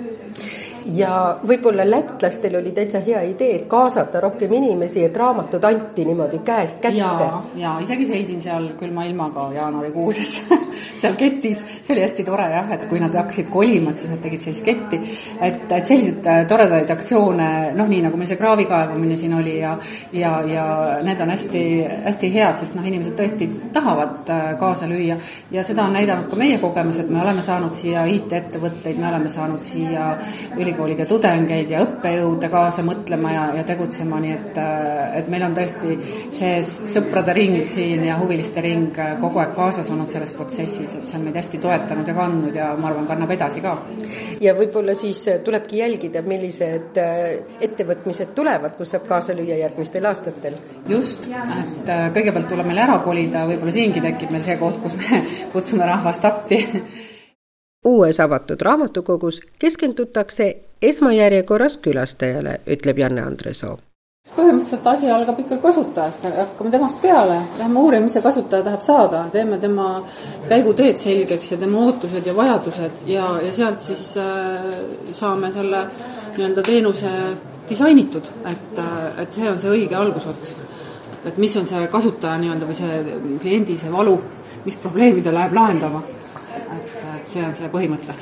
Ja 0.86 1.40
võib-olla 1.48 1.82
lätlastel 1.90 2.60
oli 2.60 2.70
täitsa 2.72 3.00
hea 3.02 3.24
idee, 3.26 3.56
et 3.58 3.64
kaasata 3.70 4.20
rohkem 4.22 4.52
inimesi, 4.54 5.02
et 5.08 5.16
raamatud 5.18 5.64
anti 5.66 6.06
niimoodi 6.06 6.40
käest 6.46 6.78
kätte. 6.82 7.00
ja, 7.00 7.42
ja 7.58 7.72
isegi 7.82 8.06
seisin 8.06 8.42
seal 8.42 8.68
külma 8.78 9.08
ilmaga 9.10 9.48
jaanuarikuuses 9.56 10.36
seal 11.02 11.18
ketis, 11.18 11.64
see 11.82 11.96
oli 11.96 12.04
hästi 12.06 12.26
tore 12.28 12.46
jah, 12.52 12.70
et 12.78 12.86
kui 12.90 13.02
nad 13.02 13.18
hakkasid 13.18 13.50
kolima, 13.50 13.96
et 13.96 14.04
siis 14.04 14.14
nad 14.14 14.22
tegid 14.22 14.44
sellist 14.44 14.66
ketti, 14.66 15.00
et, 15.40 15.66
et 15.72 15.90
selliseid 15.90 16.30
äh, 16.30 16.44
toredaid 16.54 16.94
aktsioone, 16.94 17.50
noh, 17.80 17.90
nii 17.90 18.06
nagu 18.06 18.22
meil 18.22 18.30
see 18.30 18.42
kraavi 18.46 18.66
kaevamine 18.70 19.18
siin 19.18 19.34
oli 19.34 19.60
ja 19.60 19.78
ja, 20.14 20.42
ja 20.46 20.66
need 21.04 21.20
on 21.22 21.30
hästi, 21.34 21.64
hästi 22.06 22.32
head, 22.34 22.60
sest 22.62 22.76
noh, 22.78 22.86
inimesed 22.86 23.16
tõesti 23.18 23.48
tahavad 23.74 24.30
äh, 24.30 24.44
kaasa 24.60 24.88
lüüa 24.90 25.18
ja 25.52 25.64
seda 25.66 25.88
on 25.88 25.96
näidanud 25.98 26.30
ka 26.30 26.38
meie 26.40 26.60
kogemused, 26.62 27.10
me 27.10 27.22
oleme 27.24 27.42
saanud 27.42 27.74
siia 27.74 28.06
IT-ettevõtteid, 28.12 29.00
me 29.02 29.10
oleme 29.10 29.32
saanud 29.34 29.64
siia 29.66 30.12
üli 30.56 30.76
ülikoolide 30.76 31.06
tudengeid 31.10 31.70
ja 31.72 31.82
õppejõude 31.86 32.50
kaasa 32.52 32.84
mõtlema 32.86 33.32
ja, 33.34 33.46
ja 33.60 33.64
tegutsema, 33.68 34.20
nii 34.22 34.36
et, 34.36 34.62
äh, 34.62 35.18
et 35.22 35.32
meil 35.34 35.48
on 35.48 35.58
tõesti 35.58 35.98
see 36.36 36.62
sõprade 36.66 37.34
ring 37.38 37.64
siin 37.70 38.06
ja 38.06 38.20
huviliste 38.20 38.62
ring 38.66 39.00
kogu 39.22 39.42
aeg 39.42 39.56
kaasas 39.58 39.90
olnud 39.94 40.12
selles 40.12 40.36
protsessis, 40.38 40.98
et 41.00 41.08
see 41.08 41.20
on 41.20 41.26
meid 41.26 41.40
hästi 41.40 41.62
toetanud 41.64 42.08
ja 42.08 42.18
kandnud 42.18 42.62
ja 42.62 42.70
ma 42.78 42.92
arvan, 42.92 43.08
kannab 43.10 43.34
edasi 43.36 43.64
ka. 43.64 43.76
ja 44.44 44.54
võib-olla 44.58 44.94
siis 44.98 45.24
tulebki 45.46 45.82
jälgida, 45.82 46.22
millised 46.28 47.02
äh, 47.02 47.26
ettevõtmised 47.64 48.35
tulevad, 48.36 48.76
kus 48.78 48.94
saab 48.94 49.08
kaasa 49.08 49.34
lüüa 49.38 49.58
järgmistel 49.60 50.06
aastatel. 50.06 50.56
just, 50.90 51.28
et 51.28 51.90
äh, 51.90 52.06
kõigepealt 52.14 52.48
tuleb 52.52 52.68
meil 52.68 52.84
ära 52.86 53.00
kolida, 53.06 53.46
võib-olla 53.50 53.74
siingi 53.74 54.04
tekib 54.04 54.32
meil 54.36 54.44
see 54.46 54.58
koht, 54.62 54.80
kus 54.84 54.96
me 55.00 55.24
kutsume 55.54 55.88
rahvast 55.88 56.26
appi. 56.26 56.62
Uues 57.86 58.20
avatud 58.20 58.62
raamatukogus 58.66 59.42
keskendutakse 59.62 60.48
esmajärjekorras 60.82 61.78
külastajale, 61.78 62.60
ütleb 62.66 62.98
Janne 62.98 63.22
Andresoo. 63.22 63.78
põhimõtteliselt 64.36 64.88
asi 64.90 65.10
algab 65.14 65.38
ikka 65.40 65.60
kasutajast, 65.62 66.24
hakkame 66.38 66.72
temast 66.74 66.98
peale, 67.02 67.36
lähme 67.60 67.80
uurime, 67.80 68.08
mis 68.08 68.16
see 68.18 68.24
kasutaja 68.26 68.66
tahab 68.66 68.82
saada, 68.82 69.20
teeme 69.32 69.60
tema 69.62 69.90
käiguteed 70.50 70.98
selgeks 70.98 71.52
ja 71.52 71.58
tema 71.62 71.84
ootused 71.86 72.26
ja 72.26 72.34
vajadused 72.36 73.06
ja, 73.06 73.28
ja 73.46 73.54
sealt 73.54 73.86
siis 73.86 74.16
äh, 74.18 74.66
saame 75.14 75.54
selle 75.54 75.86
nii-öelda 76.38 76.66
teenuse 76.66 77.12
disainitud, 77.70 78.30
et, 78.52 78.80
et 79.22 79.34
see 79.34 79.50
on 79.50 79.60
see 79.60 79.74
õige 79.78 79.96
algusots. 79.96 80.54
et 81.26 81.38
mis 81.42 81.58
on 81.58 81.68
see 81.68 81.88
kasutaja 81.90 82.38
nii-öelda 82.38 82.70
või 82.70 82.76
see 82.78 83.20
kliendi 83.42 83.78
see 83.82 83.92
valu, 83.92 84.20
mis 84.66 84.76
probleemi 84.76 85.24
ta 85.26 85.34
läheb 85.34 85.54
lahendama. 85.54 86.04
et, 86.78 86.96
et 87.16 87.28
see 87.28 87.46
on 87.46 87.56
see 87.56 87.70
põhimõte 87.70 88.18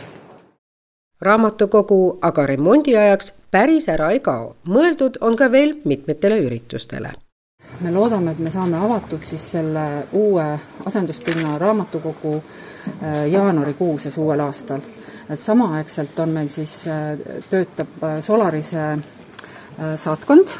raamatukogu 1.23 2.17
aga 2.21 2.45
remondi 2.45 2.97
ajaks 2.97 3.33
päris 3.51 3.87
ära 3.87 4.09
ei 4.11 4.19
kao, 4.19 4.55
mõeldud 4.67 5.21
on 5.21 5.37
ka 5.39 5.51
veel 5.51 5.77
mitmetele 5.85 6.41
üritustele 6.43 7.13
me 7.81 7.91
loodame, 7.91 8.31
et 8.31 8.39
me 8.39 8.51
saame 8.51 8.77
avatuks 8.77 9.33
siis 9.33 9.45
selle 9.55 9.85
uue 10.19 10.45
asenduspinna 10.85 11.57
raamatukogu 11.57 12.35
äh, 12.37 13.25
jaanuarikuuses 13.31 14.17
uuel 14.17 14.39
aastal. 14.39 14.81
et 15.29 15.39
samaaegselt 15.39 16.19
on 16.19 16.29
meil 16.29 16.49
siis, 16.49 16.87
äh, 16.87 17.17
töötab 17.49 18.03
äh, 18.03 18.19
Solarise 18.21 18.97
saatkond, 19.97 20.51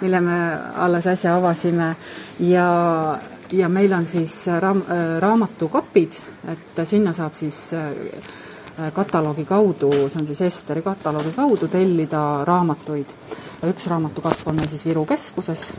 mille 0.00 0.20
me 0.20 0.38
alles 0.76 1.06
äsja 1.06 1.36
avasime. 1.36 1.94
Ja, 2.40 3.18
ja 3.52 3.68
meil 3.68 3.92
on 3.92 4.06
siis 4.06 4.46
raam-, 4.60 4.84
raamatukapid, 5.20 6.20
et 6.48 6.84
sinna 6.88 7.12
saab 7.12 7.34
siis 7.38 7.66
kataloogi 8.94 9.44
kaudu, 9.44 9.90
see 10.08 10.20
on 10.20 10.26
siis 10.26 10.40
Esteri 10.46 10.82
kataloogi 10.82 11.32
kaudu 11.36 11.68
tellida 11.68 12.44
raamatuid. 12.46 13.10
Üks 13.66 13.88
raamatukapp 13.90 14.46
on 14.46 14.54
meil 14.60 14.70
siis 14.70 14.84
Viru 14.86 15.02
keskuses 15.06 15.72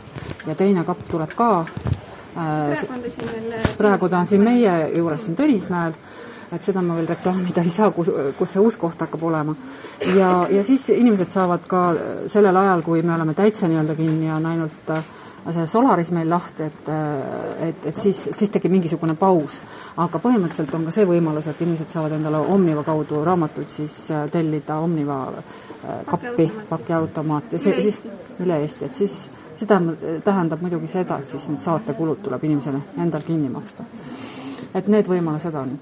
ja 0.46 0.54
teine 0.54 0.84
kapp 0.84 1.06
tuleb 1.08 1.32
ka 1.36 1.48
äh, 2.36 2.72
äh, 2.76 3.70
praegu 3.78 4.08
ta 4.08 4.20
on 4.20 4.28
siin 4.28 4.44
meie 4.44 4.74
juures, 4.96 5.24
siin 5.24 5.38
Tõnismäel, 5.38 5.96
et 6.52 6.66
seda 6.66 6.82
ma 6.82 6.96
veel 6.98 7.08
reklaamida 7.10 7.62
ei 7.66 7.70
saa, 7.70 7.90
kus, 7.94 8.10
kus 8.38 8.52
see 8.54 8.64
uus 8.64 8.76
koht 8.80 9.00
hakkab 9.00 9.22
olema. 9.22 9.54
ja, 10.16 10.32
ja 10.50 10.64
siis 10.64 10.88
inimesed 10.96 11.30
saavad 11.30 11.66
ka 11.70 11.86
sellel 12.26 12.56
ajal, 12.56 12.82
kui 12.82 13.02
me 13.02 13.14
oleme 13.14 13.34
täitsa 13.34 13.68
nii-öelda 13.68 13.94
kinni 13.94 14.26
ja 14.26 14.36
on 14.36 14.46
ainult 14.46 14.94
äh, 14.96 15.04
see 15.50 15.66
Solaris 15.66 16.10
meil 16.10 16.30
lahti, 16.30 16.62
et, 16.62 16.88
et, 17.68 17.86
et 17.86 17.98
siis, 17.98 18.28
siis 18.36 18.50
tekib 18.50 18.72
mingisugune 18.72 19.14
paus. 19.18 19.60
aga 19.96 20.18
põhimõtteliselt 20.22 20.74
on 20.74 20.84
ka 20.86 20.94
see 20.94 21.06
võimalus, 21.08 21.48
et 21.50 21.60
inimesed 21.60 21.90
saavad 21.92 22.14
endale 22.16 22.38
Omniva 22.54 22.84
kaudu 22.84 23.24
raamatuid 23.24 23.68
siis 23.68 23.96
tellida 24.32 24.78
Omniva 24.80 25.26
kappi, 26.06 26.50
pakiautomaat 26.68 27.52
ja 27.52 27.58
see 27.58 27.80
siis 27.82 28.00
üle 28.40 28.60
Eesti, 28.62 28.84
et 28.84 28.94
siis 28.94 29.16
see 29.54 29.68
tähendab, 29.68 30.04
tähendab 30.24 30.64
muidugi 30.64 30.88
seda, 30.88 31.20
et 31.20 31.28
siis 31.28 31.48
need 31.52 31.64
saatekulud 31.64 32.22
tuleb 32.24 32.44
inimesele 32.48 32.82
endal 32.98 33.24
kinni 33.26 33.48
maksta. 33.52 33.84
et 34.74 34.88
need 34.88 35.08
võimalused 35.08 35.54
on. 35.54 35.78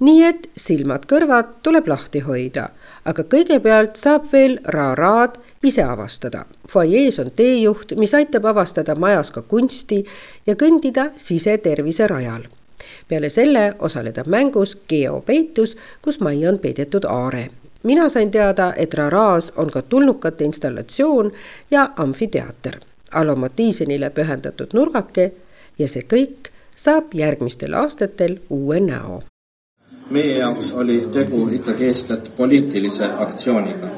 Nii 0.00 0.24
et 0.24 0.48
silmad-kõrvad 0.56 1.60
tuleb 1.62 1.88
lahti 1.88 2.20
hoida, 2.26 2.68
aga 3.04 3.22
kõigepealt 3.22 3.96
saab 3.96 4.26
veel 4.32 4.58
Ra-Raad 4.64 5.38
ise 5.62 5.82
avastada. 5.82 6.44
fuajees 6.70 7.18
on 7.18 7.30
teejuht, 7.30 7.96
mis 7.96 8.14
aitab 8.14 8.44
avastada 8.44 8.94
majas 8.94 9.30
ka 9.30 9.42
kunsti 9.42 10.04
ja 10.46 10.54
kõndida 10.54 11.10
sisetervise 11.16 12.06
rajal 12.06 12.46
peale 13.08 13.28
selle 13.28 13.74
osaleda 13.78 14.24
mängus 14.26 14.78
Geopeitus, 14.88 15.76
kus 16.02 16.20
majja 16.20 16.48
on 16.48 16.58
peidetud 16.58 17.04
aare 17.04 17.50
mina 17.84 18.08
sain 18.08 18.30
teada, 18.30 18.72
et 18.76 18.94
Raras 18.94 19.52
on 19.56 19.70
ka 19.70 19.82
tulnukate 19.82 20.44
installatsioon 20.44 21.32
ja 21.70 21.90
amfiteater, 21.96 22.80
Alo 23.12 23.36
Matiisenile 23.36 24.10
pühendatud 24.10 24.72
nurgake 24.72 25.32
ja 25.78 25.88
see 25.88 26.02
kõik 26.02 26.50
saab 26.74 27.14
järgmistel 27.14 27.74
aastatel 27.74 28.38
uue 28.50 28.80
näo. 28.80 29.22
Meie 30.10 30.38
jaoks 30.38 30.72
oli 30.72 31.08
tegu 31.12 31.48
ikkagi 31.48 31.86
eeskätt 31.86 32.32
poliitilise 32.36 33.10
aktsiooniga 33.26 33.88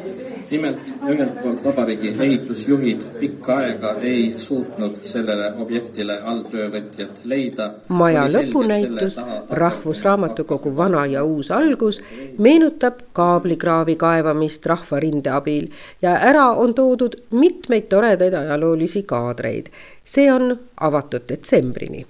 nimelt 0.50 0.78
ühelt 1.08 1.42
poolt 1.42 1.64
vabariigi 1.64 2.12
ehitusjuhid 2.20 3.02
pikka 3.20 3.56
aega 3.56 3.92
ei 4.02 4.34
suutnud 4.38 4.98
sellele 5.02 5.52
objektile 5.62 6.18
alltöövõtjat 6.32 7.20
leida. 7.24 7.70
maja 7.88 8.26
lõpunäitus 8.28 9.18
Rahvusraamatukogu 9.50 10.76
vana 10.76 11.06
ja 11.06 11.24
uus 11.24 11.50
algus 11.50 12.00
meenutab 12.38 13.00
kaablikraavi 13.12 13.96
kaevamist 13.96 14.66
Rahvarinde 14.66 15.30
abil 15.30 15.68
ja 16.02 16.18
ära 16.30 16.50
on 16.50 16.74
toodud 16.74 17.16
mitmeid 17.30 17.88
toredaid 17.88 18.34
ajaloolisi 18.34 19.02
kaadreid. 19.02 19.66
see 20.04 20.32
on 20.32 20.58
avatud 20.80 21.22
detsembrini 21.28 22.06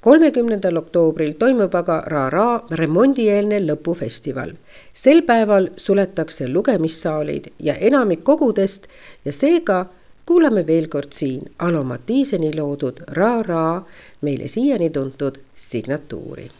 kolmekümnendal 0.00 0.76
oktoobril 0.76 1.32
toimub 1.38 1.74
aga 1.74 2.00
Ra-Ra 2.06 2.62
remondieelne 2.70 3.60
lõpufestival. 3.66 4.54
sel 4.92 5.22
päeval 5.22 5.68
suletakse 5.76 6.48
lugemissaalid 6.48 7.52
ja 7.58 7.74
enamik 7.74 8.24
kogudest 8.24 8.86
ja 9.24 9.32
seega 9.32 9.86
kuulame 10.26 10.66
veel 10.66 10.88
kord 10.88 11.12
siin 11.12 11.42
Alo 11.58 11.84
Matiiseni 11.84 12.54
loodud 12.56 13.02
Ra-Ra 13.08 13.82
meile 14.20 14.48
siiani 14.48 14.90
tuntud 14.90 15.38
signatuuri 15.54 16.59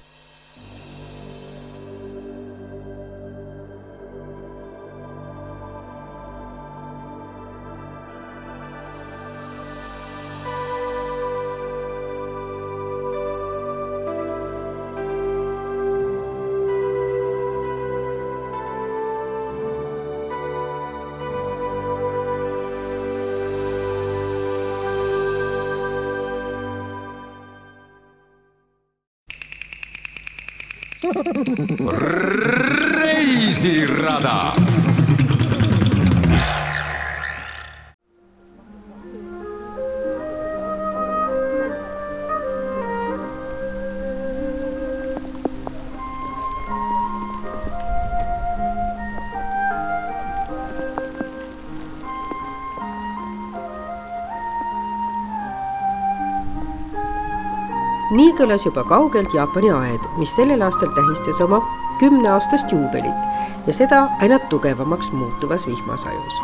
nii 58.11 58.33
kõlas 58.39 58.65
juba 58.67 58.83
kaugelt 58.91 59.35
Jaapani 59.35 59.71
aed, 59.71 60.07
mis 60.19 60.33
sellel 60.35 60.65
aastal 60.67 60.91
tähistas 60.97 61.39
oma 61.45 61.61
kümneaastast 62.01 62.73
juubelit 62.75 63.69
ja 63.69 63.77
seda 63.77 64.07
aina 64.25 64.41
tugevamaks 64.51 65.13
muutuvas 65.15 65.67
vihmasajus 65.69 66.43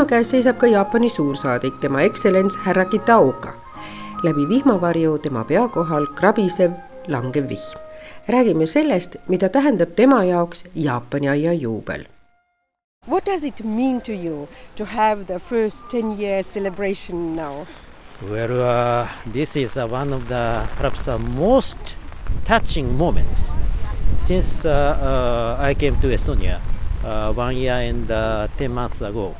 vihma 0.00 0.08
käes 0.16 0.30
seisab 0.30 0.56
ka 0.56 0.66
Jaapani 0.66 1.08
suursaadik, 1.12 1.74
tema 1.80 2.00
ekstsellents 2.00 2.56
härra 2.64 2.84
Kitaoka. 2.84 3.52
läbi 4.22 4.48
vihmavarju 4.48 5.18
tema 5.18 5.44
pea 5.44 5.68
kohal 5.68 6.06
krabisev 6.06 6.72
langev 7.08 7.48
vihm. 7.48 7.78
räägime 8.28 8.66
sellest, 8.66 9.16
mida 9.28 9.48
tähendab 9.48 9.94
tema 9.96 10.24
jaoks 10.24 10.64
Jaapani 10.74 11.28
aia 11.28 11.52
juubel. 11.52 12.06
What 13.08 13.26
does 13.26 13.44
it 13.44 13.64
mean 13.64 14.00
to 14.00 14.12
you 14.12 14.48
to 14.76 14.84
have 14.84 15.24
the 15.26 15.38
first 15.38 15.84
10 15.90 16.18
year 16.18 16.42
celebration 16.42 17.36
now? 17.36 17.66
Well, 18.22 18.62
uh, 18.62 19.08
this 19.32 19.56
is 19.56 19.76
uh, 19.76 19.86
one 19.86 20.14
of 20.14 20.28
the 20.28 20.66
perhaps 20.76 21.08
uh, 21.08 21.18
most 21.18 21.96
touching 22.46 22.96
moments 22.96 23.52
since 24.16 24.64
uh, 24.64 25.58
uh, 25.60 25.70
I 25.70 25.74
came 25.74 26.00
to 26.00 26.08
Estonia 26.08 26.60
uh, 27.04 27.32
one 27.34 27.56
year 27.56 27.74
and 27.74 28.10
uh, 28.10 28.48
10 28.56 28.72
months 28.72 29.02
ago. 29.02 29.34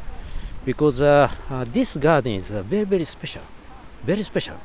Because 0.70 1.02
uh, 1.02 1.28
uh, 1.50 1.64
this 1.76 1.96
garden 1.96 2.34
is 2.40 2.48
uh, 2.52 2.62
very 2.62 2.86
very 2.94 3.04
special 3.04 3.42
very 4.10 4.22
special. 4.22 4.58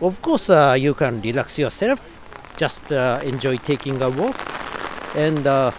Of 0.00 0.20
course 0.20 0.50
uh, 0.50 0.76
you 0.78 0.92
can 0.94 1.14
relax 1.22 1.58
yourself 1.58 1.98
just 2.62 2.92
uh, 2.92 3.20
enjoy 3.32 3.56
taking 3.72 3.96
a 4.02 4.10
walk 4.10 4.36
and 5.16 5.46
uh, 5.46 5.70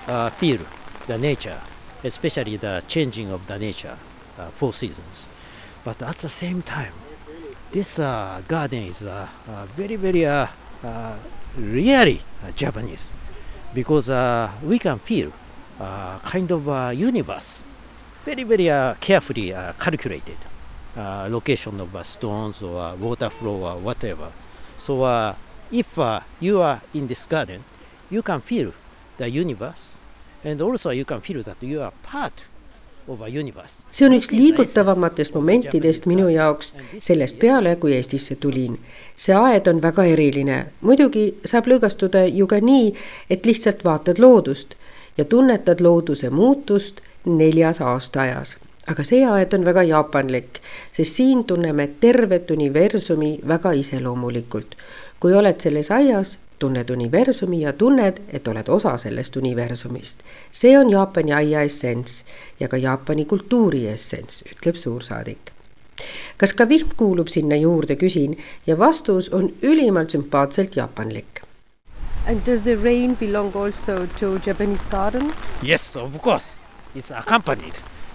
feel 0.42 0.62
the 1.06 1.18
nature 1.18 1.60
especially 2.04 2.58
the 2.58 2.84
changing 2.88 3.30
of 3.32 3.42
the 3.48 3.58
nature 3.60 3.98
four 4.60 4.74
seasons. 4.74 5.28
But 5.84 6.02
at 6.02 6.18
the 6.26 6.30
same 6.30 6.62
time 6.62 6.94
this 7.72 7.98
garden 8.54 8.84
is 8.92 9.00
very 9.80 9.98
very 10.06 10.24
really 11.58 12.22
japanese 12.56 13.14
because 13.74 14.08
we 14.64 14.78
can 14.80 14.98
feel 15.00 15.32
uh, 15.80 16.18
kind 16.26 16.50
of 16.50 16.68
uh, 16.68 16.90
universe, 16.90 17.64
very, 18.28 18.44
very 18.44 18.70
uh, 18.70 18.94
carefully 19.00 19.54
uh, 19.54 19.72
calculated 19.80 20.36
uh, 20.98 21.28
location 21.32 21.80
of 21.80 21.96
uh, 21.96 22.04
stones 22.04 22.62
or 22.62 22.78
uh, 22.78 22.96
water 22.96 23.30
flow 23.30 23.64
or 23.64 23.78
whatever. 23.78 24.28
So 24.78 25.04
uh, 25.04 25.34
if 25.72 25.98
uh, 25.98 26.20
you 26.42 26.60
are 26.62 26.82
in 26.94 27.08
this 27.08 27.26
garden, 27.26 27.64
you 28.10 28.22
can 28.22 28.42
feel 28.42 28.74
the 29.18 29.30
universe, 29.30 30.00
and 30.44 30.62
also 30.62 30.90
you 30.90 31.06
can 31.06 31.22
feel 31.22 31.42
that 31.44 31.64
you 31.64 31.82
are 31.82 31.94
part 32.04 32.44
of 33.08 33.22
a 33.22 33.30
universe. 33.30 33.86
see 33.92 34.06
on 34.06 34.12
üks 34.20 34.34
liigutavamatest 34.36 35.34
momentidest 35.40 36.06
minu 36.12 36.28
jaoks 36.28 36.76
sellest 37.00 37.40
peale, 37.40 37.78
kui 37.80 37.96
Eestisse 37.96 38.36
tulin. 38.36 38.76
see 39.16 39.36
aed 39.36 39.72
on 39.72 39.80
väga 39.82 40.04
eriline, 40.04 40.66
muidugi 40.82 41.30
saab 41.46 41.72
lõõgastuda 41.72 42.28
ju 42.28 42.48
ka 42.48 42.60
nii, 42.60 42.92
et 43.30 43.48
lihtsalt 43.48 43.88
vaatad 43.88 44.20
loodust 44.20 44.76
ja 45.18 45.26
tunnetad 45.26 45.80
looduse 45.80 46.30
muutust 46.30 47.07
neljas 47.28 47.82
aastaajas. 47.82 48.58
aga 48.88 49.04
see 49.04 49.26
aed 49.28 49.54
on 49.54 49.66
väga 49.68 49.84
jaapanlik, 49.84 50.60
sest 50.96 51.20
siin 51.20 51.44
tunneme 51.44 51.90
tervet 52.00 52.52
universumi 52.52 53.40
väga 53.48 53.72
iseloomulikult. 53.72 54.76
kui 55.20 55.34
oled 55.34 55.62
selles 55.62 55.92
aias, 55.92 56.40
tunned 56.60 56.90
universumi 56.90 57.62
ja 57.62 57.74
tunned, 57.74 58.22
et 58.30 58.48
oled 58.48 58.70
osa 58.70 58.98
sellest 58.98 59.36
universumist. 59.36 60.20
see 60.52 60.78
on 60.78 60.90
Jaapani 60.90 61.34
aia 61.34 61.62
essents 61.62 62.26
ja 62.60 62.68
ka 62.68 62.78
Jaapani 62.78 63.26
kultuuri 63.26 63.88
essents, 63.88 64.44
ütleb 64.52 64.76
suursaadik. 64.76 65.52
kas 66.38 66.54
ka 66.54 66.70
vihm 66.70 66.90
kuulub 66.98 67.28
sinna 67.28 67.56
juurde, 67.56 67.96
küsin 67.96 68.38
ja 68.68 68.78
vastus 68.78 69.30
on 69.30 69.54
ülimalt 69.62 70.10
sümpaatselt 70.10 70.76
jaapanlik. 70.76 71.42
And 72.28 72.42
does 72.46 72.62
the 72.62 72.76
rain 72.76 73.16
belong 73.16 73.56
also 73.56 74.08
to 74.20 74.40
Japanese 74.46 74.84
garden? 74.92 75.34
Yes, 75.64 75.96
of 75.96 76.22
course. 76.22 76.67
It's 76.96 77.12
accompanied 77.12 77.74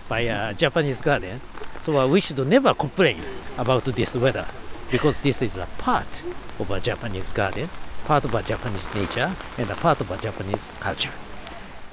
by 0.09 0.21
a 0.21 0.55
Japanese 0.55 1.01
garden. 1.01 1.41
So 1.81 1.99
uh, 1.99 2.07
we 2.07 2.21
should 2.21 2.39
never 2.47 2.75
complain 2.75 3.17
about 3.59 3.85
this 3.85 4.15
weather 4.15 4.47
because 4.91 5.21
this 5.23 5.43
is 5.43 5.57
a 5.57 5.67
part 5.79 6.23
of 6.61 6.71
a 6.71 6.81
Japanese 6.81 7.33
garden, 7.33 7.69
part 8.07 8.25
of 8.25 8.35
a 8.35 8.43
Japanese 8.43 8.89
nature, 8.95 9.31
and 9.59 9.71
a 9.71 9.75
part 9.75 10.01
of 10.01 10.11
a 10.11 10.17
Japanese 10.17 10.71
culture. 10.81 11.13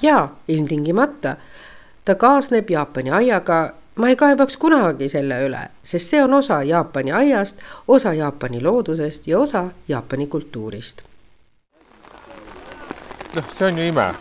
jaa, 0.02 0.28
ilmtingimata. 0.48 1.36
ta 2.04 2.14
kaasneb 2.14 2.70
Jaapani 2.70 3.10
aiaga, 3.10 3.74
ma 3.96 4.08
ei 4.08 4.16
kaebaks 4.16 4.56
kunagi 4.56 5.08
selle 5.08 5.36
üle, 5.46 5.60
sest 5.84 6.08
see 6.08 6.22
on 6.22 6.34
osa 6.34 6.62
Jaapani 6.62 7.12
aiast, 7.12 7.56
osa 7.88 8.12
Jaapani 8.12 8.60
loodusest 8.60 9.26
ja 9.26 9.38
osa 9.38 9.64
Jaapani 9.88 10.26
kultuurist. 10.26 11.02
noh, 13.34 13.44
see 13.58 13.66
on 13.68 13.78
ju 13.78 13.86
ime. 13.88 14.14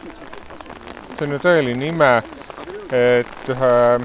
see 1.18 1.28
on 1.28 1.32
ju 1.32 1.40
tõeline 1.40 1.88
ime, 1.88 2.12
et 2.92 3.50
ühe, 3.50 4.00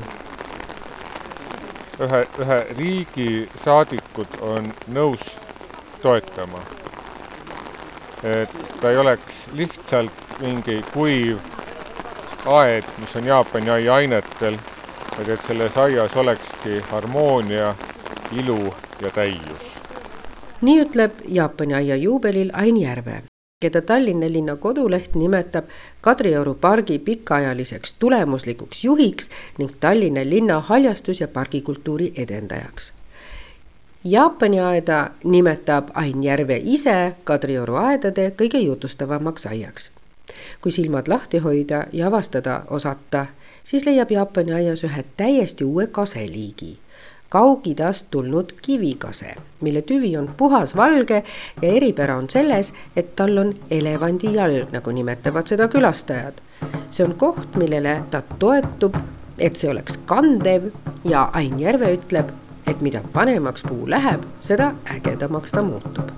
ühe, 2.04 2.20
ühe 2.44 2.58
riigi 2.78 3.28
saadikud 3.64 4.38
on 4.40 4.72
nõus 4.92 5.24
toetama. 6.02 6.60
et 8.24 8.50
ta 8.80 8.90
ei 8.90 8.96
oleks 8.96 9.44
lihtsalt 9.52 10.40
mingi 10.40 10.82
kuiv 10.92 11.38
aed, 12.46 12.84
mis 12.98 13.16
on 13.16 13.26
Jaapani 13.26 13.70
aia 13.70 13.94
ainetel, 13.94 14.56
vaid 15.16 15.28
et 15.28 15.46
selles 15.46 15.76
aias 15.76 16.16
olekski 16.16 16.80
harmoonia, 16.90 17.74
ilu 18.32 18.74
ja 19.00 19.10
täius. 19.10 19.70
nii 20.60 20.80
ütleb 20.80 21.24
Jaapani 21.28 21.74
aia 21.74 21.96
juubelil 21.96 22.50
Ain 22.52 22.76
Järve, 22.80 23.22
keda 23.64 23.80
Tallinna 23.82 24.28
linna 24.32 24.56
koduleht 24.56 25.14
nimetab 25.16 25.64
Kadrioru 26.00 26.54
pargi 26.54 26.98
pikaajaliseks 26.98 27.94
tulemuslikuks 27.98 28.84
juhiks 28.84 29.30
ning 29.58 29.72
Tallinna 29.80 30.20
linna 30.24 30.60
haljastus- 30.68 31.20
ja 31.20 31.28
pargikultuuri 31.28 32.12
edendajaks. 32.16 32.92
Jaapani 34.04 34.60
aeda 34.60 35.10
nimetab 35.24 35.88
Ain 35.94 36.24
Järve 36.24 36.60
ise 36.64 37.16
Kadrioru 37.24 37.76
aedade 37.80 38.32
kõige 38.36 38.60
jutustavamaks 38.60 39.46
aiaks. 39.46 39.90
kui 40.60 40.72
silmad 40.72 41.08
lahti 41.08 41.38
hoida 41.38 41.86
ja 41.92 42.06
avastada 42.06 42.62
osata, 42.70 43.26
siis 43.64 43.86
leiab 43.86 44.10
Jaapani 44.10 44.52
aias 44.52 44.84
ühe 44.84 45.04
täiesti 45.16 45.64
uue 45.64 45.86
kaseliigi 45.86 46.78
Kaug-Idast 47.34 48.06
tulnud 48.14 48.52
kivikase, 48.62 49.34
mille 49.60 49.82
tüvi 49.82 50.12
on 50.16 50.28
puhasvalge 50.36 51.22
ja 51.62 51.68
eripära 51.68 52.14
on 52.16 52.28
selles, 52.30 52.70
et 52.96 53.16
tal 53.16 53.38
on 53.42 53.50
elevandi 53.70 54.30
jalg, 54.36 54.70
nagu 54.72 54.94
nimetavad 54.94 55.50
seda 55.50 55.66
külastajad. 55.68 56.38
see 56.90 57.06
on 57.06 57.14
koht, 57.18 57.56
millele 57.58 57.96
ta 58.10 58.22
toetub, 58.38 58.94
et 59.38 59.56
see 59.56 59.70
oleks 59.70 59.98
kandev 60.06 60.70
ja 61.04 61.28
Ain 61.32 61.58
Järve 61.60 61.90
ütleb, 61.96 62.30
et 62.70 62.80
mida 62.80 63.02
vanemaks 63.14 63.66
puu 63.66 63.90
läheb, 63.90 64.22
seda 64.40 64.72
ägedamaks 64.94 65.50
ta 65.50 65.62
muutub 65.62 66.14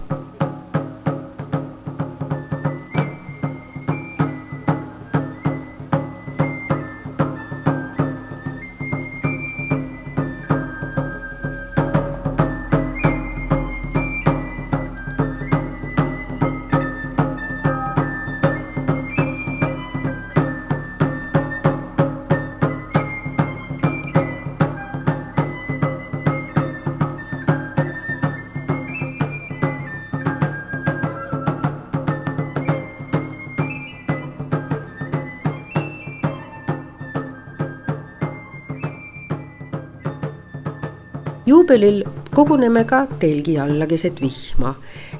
juubelil 41.46 42.04
koguneme 42.34 42.84
ka 42.84 43.06
telgi 43.18 43.58
alla 43.58 43.86
keset 43.86 44.20
vihma, 44.20 44.74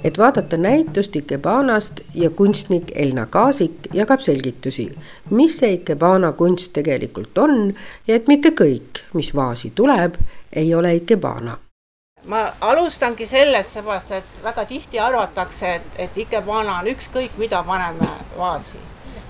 et 0.04 0.18
vaadata 0.18 0.56
näitust 0.56 1.16
Ikebanast 1.16 2.00
ja 2.14 2.30
kunstnik 2.30 2.92
Elna 2.94 3.26
Kaasik 3.26 3.88
jagab 3.92 4.20
selgitusi, 4.20 4.88
mis 5.30 5.58
see 5.58 5.72
Ikebana 5.78 6.32
kunst 6.32 6.72
tegelikult 6.72 7.38
on 7.38 7.74
ja 8.08 8.16
et 8.16 8.26
mitte 8.28 8.50
kõik, 8.50 9.04
mis 9.14 9.34
vaasi 9.34 9.70
tuleb, 9.74 10.18
ei 10.52 10.74
ole 10.74 10.94
Ikebana 11.02 11.58
ma 12.26 12.40
alustangi 12.60 13.26
sellest, 13.30 13.76
seepärast 13.76 14.10
et 14.16 14.38
väga 14.42 14.64
tihti 14.66 14.98
arvatakse, 14.98 15.74
et, 15.78 15.86
et 16.08 16.18
Ikebana 16.26 16.80
on 16.80 16.90
ükskõik, 16.90 17.38
mida 17.38 17.62
paneme 17.62 18.10
vaasi. 18.38 18.82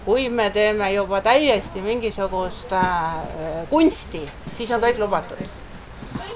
kui 0.06 0.28
me 0.30 0.50
teeme 0.54 0.92
juba 0.92 1.20
täiesti 1.20 1.80
mingisugust 1.82 2.72
äh, 2.72 3.68
kunsti, 3.70 4.22
siis 4.56 4.70
on 4.70 4.80
kõik 4.80 5.00
lubatud 5.02 5.65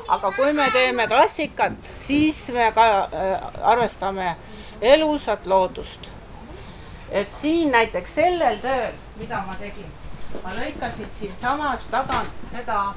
aga 0.09 0.33
kui 0.37 0.53
me 0.53 0.71
teeme 0.75 1.07
klassikat, 1.09 1.73
siis 1.99 2.49
me 2.55 2.71
ka 2.75 2.87
äh, 3.05 3.51
arvestame 3.63 4.37
elusat 4.81 5.47
loodust. 5.47 6.09
et 7.11 7.33
siin 7.35 7.73
näiteks 7.73 8.15
sellel 8.15 8.59
tööl, 8.63 8.93
mida 9.19 9.41
ma 9.47 9.55
tegin, 9.59 9.87
ma 10.45 10.53
lõikasin 10.55 11.09
siinsamas 11.19 11.89
tagant 11.91 12.45
seda 12.53 12.95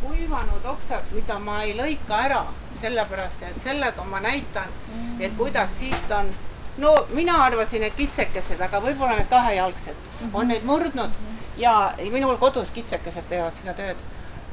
kuivanud 0.00 0.64
oksad, 0.66 1.12
mida 1.14 1.38
ma 1.38 1.60
ei 1.62 1.76
lõika 1.78 2.18
ära, 2.26 2.40
sellepärast 2.80 3.42
et 3.42 3.60
sellega 3.62 4.04
ma 4.10 4.20
näitan, 4.20 4.74
et 5.20 5.36
kuidas 5.38 5.78
siit 5.78 6.10
on. 6.10 6.32
No 6.78 6.90
mina 7.14 7.36
arvasin, 7.44 7.84
et 7.86 7.94
kitsekesed, 7.94 8.60
aga 8.60 8.80
võib-olla 8.82 9.14
need 9.14 9.30
kahejalgsed 9.30 10.32
on 10.32 10.50
neid 10.50 10.66
murdnud 10.66 11.22
ja 11.56 11.94
minul 12.10 12.36
kodus 12.42 12.74
kitsekesed 12.74 13.28
teevad 13.30 13.54
seda 13.54 13.76
tööd 13.78 14.02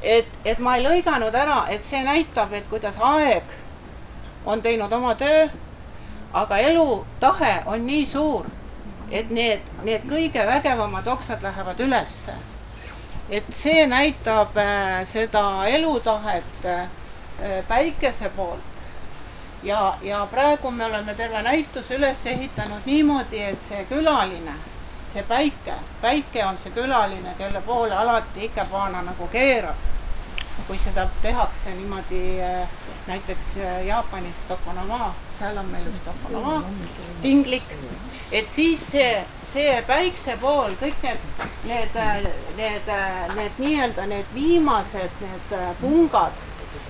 et, 0.02 0.28
et 0.44 0.58
ma 0.58 0.76
ei 0.76 0.84
lõiganud 0.84 1.34
ära, 1.34 1.66
et 1.70 1.84
see 1.84 2.02
näitab, 2.04 2.52
et 2.52 2.66
kuidas 2.70 2.98
aeg 3.00 3.44
on 4.46 4.62
teinud 4.62 4.92
oma 4.92 5.14
töö, 5.14 5.46
aga 6.32 6.58
elutahe 6.58 7.62
on 7.66 7.86
nii 7.86 8.06
suur, 8.06 8.48
et 9.10 9.30
need, 9.30 9.68
need 9.84 10.08
kõige 10.08 10.46
vägevamad 10.46 11.06
oksad 11.06 11.42
lähevad 11.42 11.80
ülesse. 11.80 12.34
et 13.30 13.44
see 13.54 13.86
näitab 13.86 14.56
äh, 14.60 15.06
seda 15.08 15.64
elutahet 15.66 16.64
äh, 16.64 16.88
päikese 17.68 18.28
poolt. 18.28 18.60
ja, 19.62 19.94
ja 20.02 20.26
praegu 20.30 20.70
me 20.70 20.84
oleme 20.84 21.14
terve 21.14 21.42
näituse 21.42 21.94
üles 21.96 22.26
ehitanud 22.26 22.86
niimoodi, 22.86 23.42
et 23.42 23.60
see 23.60 23.84
külaline, 23.88 24.54
see 25.12 25.24
päike, 25.28 25.74
päike 26.00 26.44
on 26.46 26.58
see 26.58 26.72
külaline, 26.74 27.34
kelle 27.38 27.60
poole 27.66 27.96
alati 27.96 28.44
Ikepaana 28.50 29.02
nagu 29.02 29.28
keerab. 29.32 29.88
Kui 30.66 30.78
seda 30.78 31.06
tehakse 31.22 31.72
niimoodi 31.74 32.40
äh, 32.44 32.68
näiteks 33.06 33.56
äh, 33.56 33.86
Jaapanis 33.86 34.44
Tokonoma, 34.48 35.14
seal 35.38 35.56
on 35.58 35.66
meil 35.72 35.88
üks 35.90 36.04
Tokonoma 36.04 36.62
tinglik, 37.22 37.72
et 38.32 38.50
siis 38.50 38.84
see, 38.92 39.24
see 39.42 39.80
päikse 39.88 40.36
pool, 40.40 40.76
kõik 40.80 41.02
need, 41.02 41.26
need, 41.64 41.98
need, 42.56 42.92
need 43.34 43.60
nii-öelda 43.64 44.06
need 44.12 44.34
viimased, 44.34 45.18
need 45.24 45.56
pungad 45.80 46.36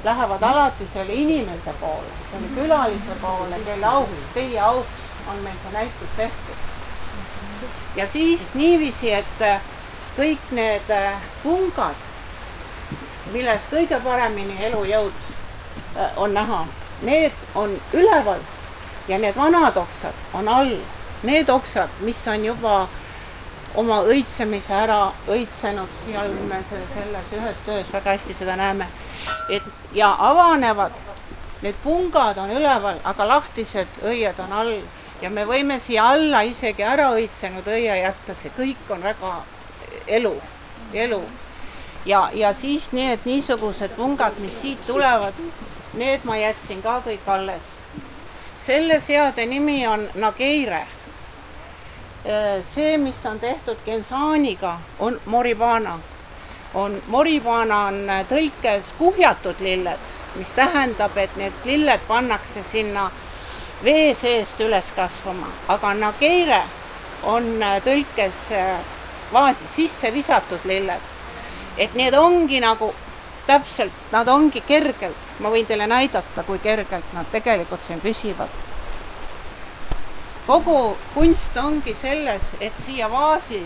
lähevad 0.04 0.42
alati 0.42 0.86
selle 0.86 1.14
inimese 1.14 1.72
poole, 1.80 2.12
selle 2.30 2.50
külalise 2.54 3.16
poole, 3.22 3.62
kelle 3.64 3.86
auks, 3.86 4.28
teie 4.34 4.60
auks 4.60 5.08
on 5.30 5.42
meil 5.46 5.58
see 5.62 5.72
näitus 5.72 6.16
tehtud. 6.16 6.71
Ja 7.96 8.06
siis 8.08 8.48
niiviisi, 8.54 9.12
et 9.12 9.44
kõik 10.16 10.50
need 10.50 10.90
pungad, 11.42 12.08
millest 13.32 13.70
kõige 13.72 14.00
paremini 14.04 14.56
elujõud 14.68 15.12
on 16.16 16.34
näha, 16.34 16.64
need 17.02 17.32
on 17.54 17.76
üleval 17.92 18.40
ja 19.08 19.18
need 19.18 19.36
vanad 19.36 19.76
oksad 19.76 20.14
on 20.34 20.48
all. 20.48 20.76
Need 21.22 21.48
oksad, 21.48 21.88
mis 22.00 22.18
on 22.26 22.44
juba 22.44 22.88
oma 23.78 24.00
õitsemise 24.10 24.74
ära 24.74 25.12
õitsenud, 25.30 25.88
seal 26.04 26.32
me 26.48 26.58
selles 26.68 27.36
ühes 27.38 27.60
töös 27.66 27.92
väga 27.92 28.16
hästi 28.16 28.34
seda 28.34 28.56
näeme, 28.58 28.88
et 29.48 29.62
ja 29.94 30.10
avanevad, 30.18 30.96
need 31.62 31.78
pungad 31.84 32.40
on 32.42 32.50
üleval, 32.50 32.98
aga 33.04 33.28
lahtised 33.28 34.02
õied 34.02 34.40
on 34.42 34.52
all 34.52 34.74
ja 35.22 35.30
me 35.30 35.44
võime 35.46 35.78
siia 35.80 36.08
alla 36.14 36.42
isegi 36.42 36.82
ära 36.82 37.10
õitsenud 37.16 37.66
õie 37.66 37.98
jätta, 38.02 38.34
see 38.34 38.50
kõik 38.56 38.90
on 38.90 39.02
väga 39.02 39.34
elu, 40.06 40.34
elu. 40.92 41.22
ja, 42.06 42.28
ja 42.34 42.54
siis 42.54 42.92
need 42.92 43.24
niisugused 43.24 43.94
pungad, 43.96 44.38
mis 44.38 44.60
siit 44.60 44.86
tulevad, 44.86 45.34
need 45.94 46.24
ma 46.24 46.36
jätsin 46.36 46.82
ka 46.82 47.00
kõik 47.06 47.28
alles. 47.28 47.76
selle 48.60 49.00
seade 49.00 49.46
nimi 49.46 49.86
on 49.86 50.08
Nageire 50.14 50.86
Äh, 52.24 52.62
see, 52.74 52.98
mis 52.98 53.26
on 53.26 53.40
tehtud 53.40 53.76
Gensaaniga, 53.84 54.78
on 54.98 55.20
moribana. 55.26 55.98
on, 56.74 57.02
moribana 57.06 57.80
on 57.86 58.10
äh, 58.10 58.26
tõlkes 58.28 58.92
kuhjatud 58.98 59.58
lilled, 59.60 59.98
mis 60.34 60.52
tähendab, 60.54 61.16
et 61.18 61.34
need 61.36 61.52
lilled 61.64 62.00
pannakse 62.08 62.62
sinna 62.62 63.10
vee 63.84 64.14
seest 64.14 64.60
üles 64.60 64.92
kasvama, 64.96 65.48
aga 65.68 65.94
nageire 65.94 66.62
on 67.22 67.62
äh, 67.62 67.78
tõlkes 67.84 68.48
vaasi 69.32 69.66
sisse 69.66 70.12
visatud 70.12 70.64
lilled. 70.64 71.10
et 71.78 71.94
need 71.94 72.14
ongi 72.14 72.60
nagu 72.60 72.94
täpselt, 73.46 73.92
nad 74.12 74.28
ongi 74.28 74.60
kergelt, 74.60 75.16
ma 75.40 75.50
võin 75.50 75.66
teile 75.66 75.86
näidata, 75.86 76.42
kui 76.42 76.58
kergelt 76.58 77.14
nad 77.14 77.26
tegelikult 77.32 77.80
siin 77.80 78.00
püsivad 78.00 78.48
kogu 80.46 80.96
kunst 81.14 81.56
ongi 81.56 81.94
selles, 81.94 82.42
et 82.60 82.72
siia 82.86 83.10
vaasi, 83.10 83.62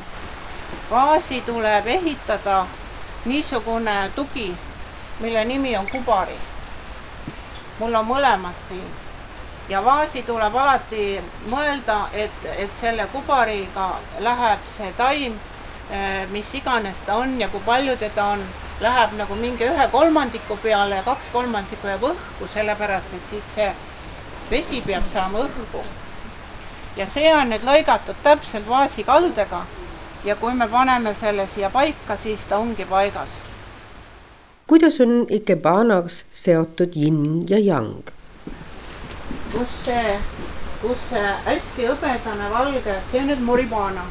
vaasi 0.90 1.40
tuleb 1.46 1.87
ehitada 1.87 2.66
niisugune 3.24 4.11
tugi, 4.14 4.55
mille 5.20 5.44
nimi 5.44 5.76
on 5.76 5.88
kubari. 5.88 6.37
mul 7.79 7.94
on 7.94 8.07
mõlemas 8.07 8.57
siin 8.68 9.06
ja 9.68 9.85
vaasi 9.85 10.22
tuleb 10.22 10.55
alati 10.55 11.20
mõelda, 11.50 12.07
et, 12.12 12.44
et 12.59 12.70
selle 12.81 13.07
kubariga 13.12 13.88
läheb 14.20 14.70
see 14.76 14.92
taim, 14.96 15.35
eh, 15.90 16.22
mis 16.31 16.55
iganes 16.55 17.02
ta 17.07 17.18
on 17.22 17.40
ja 17.40 17.48
kui 17.48 17.61
palju 17.66 17.96
teda 17.96 18.31
on, 18.37 18.46
läheb 18.81 19.14
nagu 19.18 19.35
mingi 19.35 19.64
ühe 19.64 19.88
kolmandiku 19.92 20.57
peale 20.62 21.00
ja 21.00 21.02
kaks 21.02 21.31
kolmandikku 21.33 21.88
jääb 21.88 22.11
õhku, 22.11 22.48
sellepärast 22.55 23.14
et 23.16 23.31
siit 23.31 23.55
see 23.55 23.70
vesi 24.50 24.83
peab 24.87 25.07
saama 25.12 25.46
õhku 25.46 25.85
ja 26.96 27.07
see 27.07 27.33
on 27.35 27.50
nüüd 27.52 27.64
lõigatud 27.66 28.20
täpselt 28.24 28.68
vaasikaldega 28.68 29.64
ja 30.24 30.37
kui 30.37 30.55
me 30.55 30.68
paneme 30.68 31.14
selle 31.14 31.48
siia 31.52 31.70
paika, 31.70 32.16
siis 32.16 32.46
ta 32.48 32.59
ongi 32.59 32.85
paigas. 32.85 33.29
kuidas 34.66 35.00
on 35.00 35.26
Ikebanas 35.31 36.24
seotud 36.33 36.96
yin 36.96 37.44
ja 37.48 37.59
yang? 37.59 38.15
Kus 39.57 39.81
see, 39.87 40.21
kus 40.83 41.09
see 41.11 41.33
hästi 41.49 41.88
hõbedane 41.88 42.53
valge, 42.53 43.01
see 43.11 43.25
on 43.25 43.29
nüüd 43.33 43.45
Moribana 43.49 44.05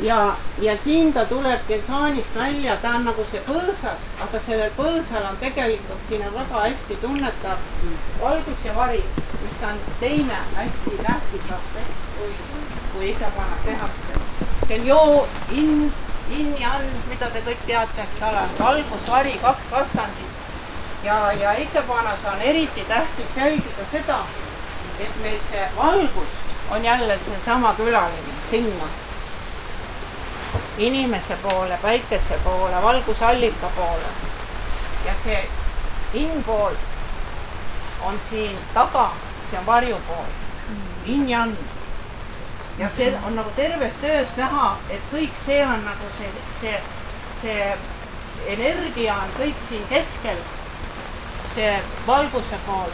ja, 0.00 0.36
ja 0.62 0.76
siin 0.78 1.12
ta 1.12 1.24
tuleb 1.24 1.60
Gensaanist 1.68 2.36
välja, 2.36 2.76
ta 2.76 2.94
on 2.98 3.08
nagu 3.08 3.24
see 3.30 3.40
põõsas, 3.48 4.06
aga 4.22 4.40
sellel 4.42 4.70
põõsal 4.76 5.26
on 5.30 5.38
tegelikult 5.42 6.04
siin 6.08 6.22
on 6.28 6.34
väga 6.38 6.62
hästi 6.68 6.98
tunnetav 7.02 7.64
valgus 8.22 8.64
ja 8.64 8.74
vari, 8.76 9.02
mis 9.42 9.60
on 9.70 9.80
teine 10.00 10.42
hästi 10.54 10.94
tähtis 11.02 11.52
aspekt, 11.58 12.04
kui, 12.18 12.30
kui 12.92 13.10
ikapannad 13.10 13.64
tehakse. 13.64 14.22
see 14.66 14.80
on 14.80 14.86
joo, 14.86 15.26
in, 15.50 15.92
in 16.38 16.54
ja 16.60 16.76
an, 16.78 16.90
mida 17.10 17.30
te 17.34 17.42
kõik 17.50 17.66
teate, 17.66 18.06
eks 18.06 18.22
ole, 18.30 18.48
valgus, 18.60 19.08
vari, 19.10 19.38
kaks 19.42 19.70
vastandit. 19.72 20.37
Ja, 21.02 21.32
ja 21.32 21.52
ikepanas 21.52 22.24
on 22.32 22.42
eriti 22.42 22.84
tähtis 22.88 23.36
jälgida 23.36 23.84
seda, 23.92 24.18
et 25.00 25.22
meil 25.22 25.38
see 25.50 25.68
valgus 25.76 26.32
on 26.70 26.84
jälle 26.84 27.18
seesama 27.18 27.74
külaline 27.74 28.32
sinna 28.50 28.88
inimese 30.78 31.36
poole, 31.42 31.78
päikese 31.82 32.38
poole, 32.44 32.82
valgusallika 32.82 33.70
poole. 33.76 34.08
ja 35.06 35.12
see 35.24 35.48
in-pool 36.14 36.74
on 38.04 38.20
siin 38.30 38.58
taga, 38.74 39.12
see 39.50 39.58
on 39.58 39.66
varjupool, 39.66 40.24
in-yang. 41.06 41.56
ja 42.78 42.90
see 42.96 43.18
on 43.26 43.36
nagu 43.36 43.50
terves 43.56 43.92
töös 44.00 44.36
näha, 44.36 44.78
et 44.90 45.02
kõik 45.12 45.32
see 45.46 45.66
on 45.66 45.84
nagu 45.84 46.10
see, 46.18 46.30
see, 46.60 46.82
see 47.42 47.78
energia 48.46 49.14
on 49.14 49.34
kõik 49.38 49.66
siin 49.68 49.86
keskel, 49.90 50.38
see 51.54 51.76
valguse 52.06 52.58
pool 52.66 52.90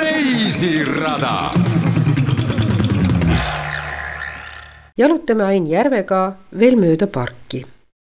reisirada. 0.00 1.50
jalutame 4.98 5.44
Ain 5.44 5.66
Järvega 5.70 6.32
veel 6.58 6.76
mööda 6.76 7.06
parki. 7.06 7.62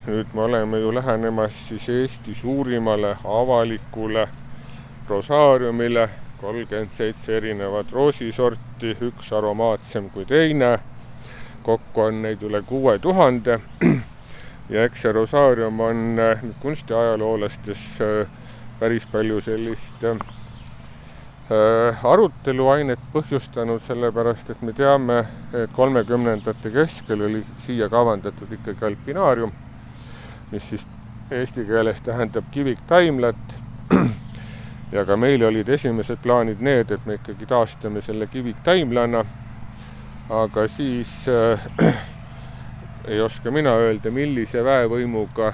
nüüd 0.07 0.33
me 0.33 0.41
oleme 0.41 0.79
ju 0.79 0.95
lähenemas 0.95 1.53
siis 1.67 1.89
Eesti 1.89 2.35
suurimale 2.41 3.15
avalikule 3.23 4.27
rosaariumile, 5.09 6.09
kolmkümmend 6.41 6.91
seitse 6.97 7.37
erinevat 7.37 7.91
roosisorti, 7.91 8.97
üks 9.01 9.31
aromaatsem 9.33 10.09
kui 10.09 10.25
teine. 10.25 10.79
Kokku 11.65 12.07
on 12.07 12.21
neid 12.21 12.43
üle 12.45 12.61
kuue 12.67 12.99
tuhande 13.01 13.59
ja 14.69 14.85
eks 14.85 15.01
see 15.05 15.11
rosaarium 15.13 15.79
on 15.79 16.21
kunstiajaloolastes 16.61 17.85
äh, 18.01 18.27
päris 18.79 19.05
palju 19.11 19.41
sellist 19.41 20.03
äh, 20.03 20.17
aruteluainet 22.03 22.99
põhjustanud, 23.13 23.83
sellepärast 23.85 24.49
et 24.49 24.61
me 24.65 24.73
teame, 24.73 25.19
et 25.53 25.71
kolmekümnendate 25.75 26.71
keskel 26.73 27.21
oli 27.27 27.43
siia 27.61 27.89
kavandatud 27.89 28.51
ikkagi 28.57 28.85
alpinaarium, 28.89 29.53
mis 30.51 30.69
siis 30.69 30.87
eesti 31.31 31.65
keeles 31.65 32.01
tähendab 32.01 32.49
kiviktaimlat 32.51 33.55
ja 34.95 35.05
ka 35.05 35.17
meil 35.17 35.45
olid 35.45 35.69
esimesed 35.69 36.21
plaanid 36.23 36.61
need, 36.61 36.91
et 36.91 37.05
me 37.05 37.19
ikkagi 37.19 37.45
taastame 37.49 38.01
selle 38.01 38.27
kiviktaimlana, 38.27 39.25
aga 40.29 40.67
siis 40.67 41.27
äh, 41.27 41.59
ei 43.11 43.21
oska 43.21 43.51
mina 43.51 43.75
öelda, 43.77 44.11
millise 44.11 44.63
väevõimuga 44.65 45.53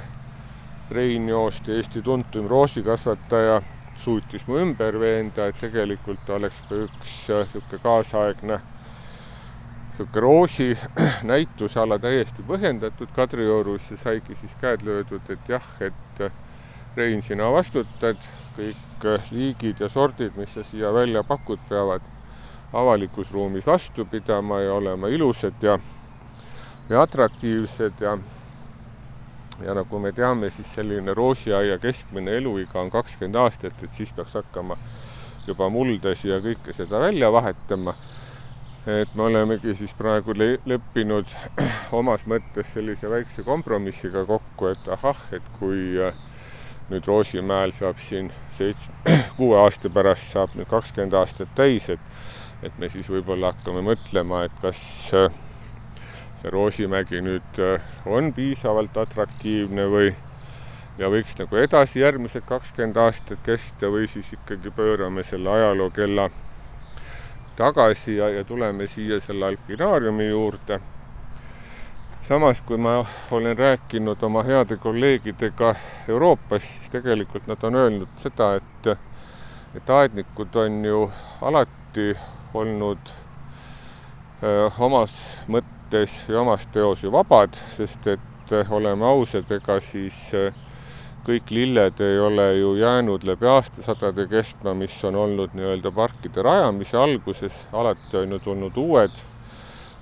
Rein 0.91 1.29
Joost, 1.29 1.67
Eesti 1.69 2.01
tuntuim 2.01 2.47
roosikasvataja, 2.47 3.61
suutis 3.99 4.43
mu 4.47 4.59
ümber 4.59 4.99
veenda, 4.99 5.47
et 5.47 5.59
tegelikult 5.59 6.29
oleks 6.29 6.63
ka 6.69 6.79
üks 6.85 7.17
niisugune 7.27 7.81
kaasaegne 7.83 8.59
niisugune 8.59 10.23
roosi 10.23 10.69
näitusala 11.31 11.99
täiesti 11.99 12.43
põhjendatud 12.47 13.11
Kadriorus 13.15 13.91
ja 13.91 13.99
saigi 14.03 14.39
siis 14.39 14.55
käed 14.61 14.87
löödud, 14.87 15.27
et 15.29 15.51
jah, 15.51 15.67
et 15.81 16.25
Rein, 16.95 17.21
sina 17.23 17.45
vastutad, 17.51 18.19
kõik 18.57 19.05
liigid 19.31 19.79
ja 19.79 19.87
sordid, 19.89 20.35
mis 20.35 20.51
sa 20.51 20.63
siia 20.67 20.91
välja 20.91 21.23
pakud, 21.23 21.59
peavad 21.69 22.03
avalikus 22.73 23.31
ruumis 23.31 23.65
vastu 23.67 24.05
pidama 24.05 24.61
ja 24.61 24.73
olema 24.73 25.07
ilusad 25.07 25.53
ja, 25.61 25.79
ja 26.89 27.01
atraktiivsed 27.01 27.99
ja 27.99 28.17
ja 29.65 29.73
nagu 29.77 29.99
me 29.99 30.11
teame, 30.11 30.49
siis 30.49 30.73
selline 30.75 31.13
roosiaia 31.13 31.77
keskmine 31.79 32.37
eluiga 32.37 32.81
on 32.81 32.89
kakskümmend 32.91 33.35
aastat, 33.35 33.83
et 33.83 33.93
siis 33.93 34.11
peaks 34.15 34.33
hakkama 34.33 34.77
juba 35.47 35.69
muldasid 35.69 36.31
ja 36.31 36.39
kõike 36.41 36.73
seda 36.73 36.99
välja 37.01 37.31
vahetama. 37.31 37.93
et 38.87 39.15
me 39.15 39.23
olemegi 39.23 39.75
siis 39.77 39.91
praegu 39.93 40.33
le 40.33 40.57
leppinud 40.65 41.29
omas 41.99 42.23
mõttes 42.25 42.71
sellise 42.73 43.09
väikse 43.09 43.43
kompromissiga 43.45 44.25
kokku, 44.25 44.71
et 44.73 44.87
ahah, 44.87 45.19
et 45.31 45.43
kui 45.59 45.99
äh, 46.01 46.15
nüüd 46.89 47.05
Roosimäel 47.05 47.75
saab 47.77 48.01
siin 48.01 48.31
seits-, 48.57 48.89
kuue 49.37 49.59
aasta 49.59 49.89
pärast 49.89 50.33
saab 50.33 50.57
nüüd 50.57 50.69
kakskümmend 50.71 51.13
aastat 51.13 51.53
täis, 51.55 51.89
et 51.93 51.99
et 52.63 52.77
me 52.77 52.89
siis 52.89 53.09
võib-olla 53.09 53.53
hakkame 53.53 53.81
mõtlema, 53.85 54.43
et 54.45 54.61
kas 54.61 54.81
äh, 55.17 55.33
see 56.41 56.53
Roosimägi 56.53 57.21
nüüd 57.25 57.59
äh, 57.61 57.97
on 58.05 58.31
piisavalt 58.33 58.97
atraktiivne 58.97 59.87
või 59.89 60.13
ja 61.01 61.09
võiks 61.09 61.37
nagu 61.39 61.57
edasi 61.57 62.01
järgmised 62.01 62.45
kakskümmend 62.45 62.97
aastat 63.01 63.41
kesta 63.45 63.89
või 63.89 64.07
siis 64.11 64.33
ikkagi 64.35 64.73
pöörame 64.75 65.23
selle 65.25 65.49
ajalookella 65.49 66.29
tagasi 67.57 68.17
ja, 68.17 68.29
ja 68.29 68.43
tuleme 68.43 68.87
siia 68.87 69.19
selle 69.19 69.45
alpinaariumi 69.45 70.29
juurde. 70.29 70.79
samas, 72.27 72.61
kui 72.61 72.77
ma 72.77 73.05
olen 73.31 73.57
rääkinud 73.57 74.23
oma 74.23 74.43
heade 74.43 74.77
kolleegidega 74.77 75.75
Euroopas, 76.07 76.61
siis 76.61 76.89
tegelikult 76.89 77.47
nad 77.47 77.63
on 77.63 77.75
öelnud 77.75 78.21
seda, 78.23 78.55
et 78.55 78.93
et 79.75 79.89
aednikud 79.89 80.55
on 80.55 80.85
ju 80.85 81.11
alati 81.41 82.15
olnud 82.53 83.11
omas 84.79 85.13
mõttes 85.51 86.21
ja 86.27 86.41
omas 86.41 86.65
teos 86.73 87.03
ju 87.03 87.11
vabad, 87.13 87.55
sest 87.75 88.07
et 88.07 88.53
oleme 88.69 89.05
ausad, 89.05 89.47
ega 89.51 89.77
siis 89.83 90.17
kõik 91.25 91.51
lilled 91.53 91.99
ei 92.01 92.17
ole 92.19 92.47
ju 92.57 92.73
jäänud 92.79 93.23
läbi 93.23 93.45
aastasadade 93.47 94.25
kestma, 94.27 94.73
mis 94.73 94.95
on 95.05 95.15
olnud 95.15 95.53
nii-öelda 95.53 95.91
parkide 95.93 96.41
rajamise 96.41 96.97
alguses, 96.97 97.59
alati 97.73 98.17
on 98.17 98.33
ju 98.33 98.39
tulnud 98.41 98.79
uued, 98.81 99.13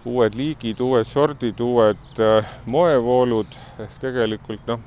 uued 0.07 0.38
liigid, 0.39 0.79
uued 0.79 1.09
sordid, 1.09 1.59
uued 1.59 2.23
moevoolud, 2.65 3.59
ehk 3.83 3.99
tegelikult 4.01 4.71
noh, 4.71 4.79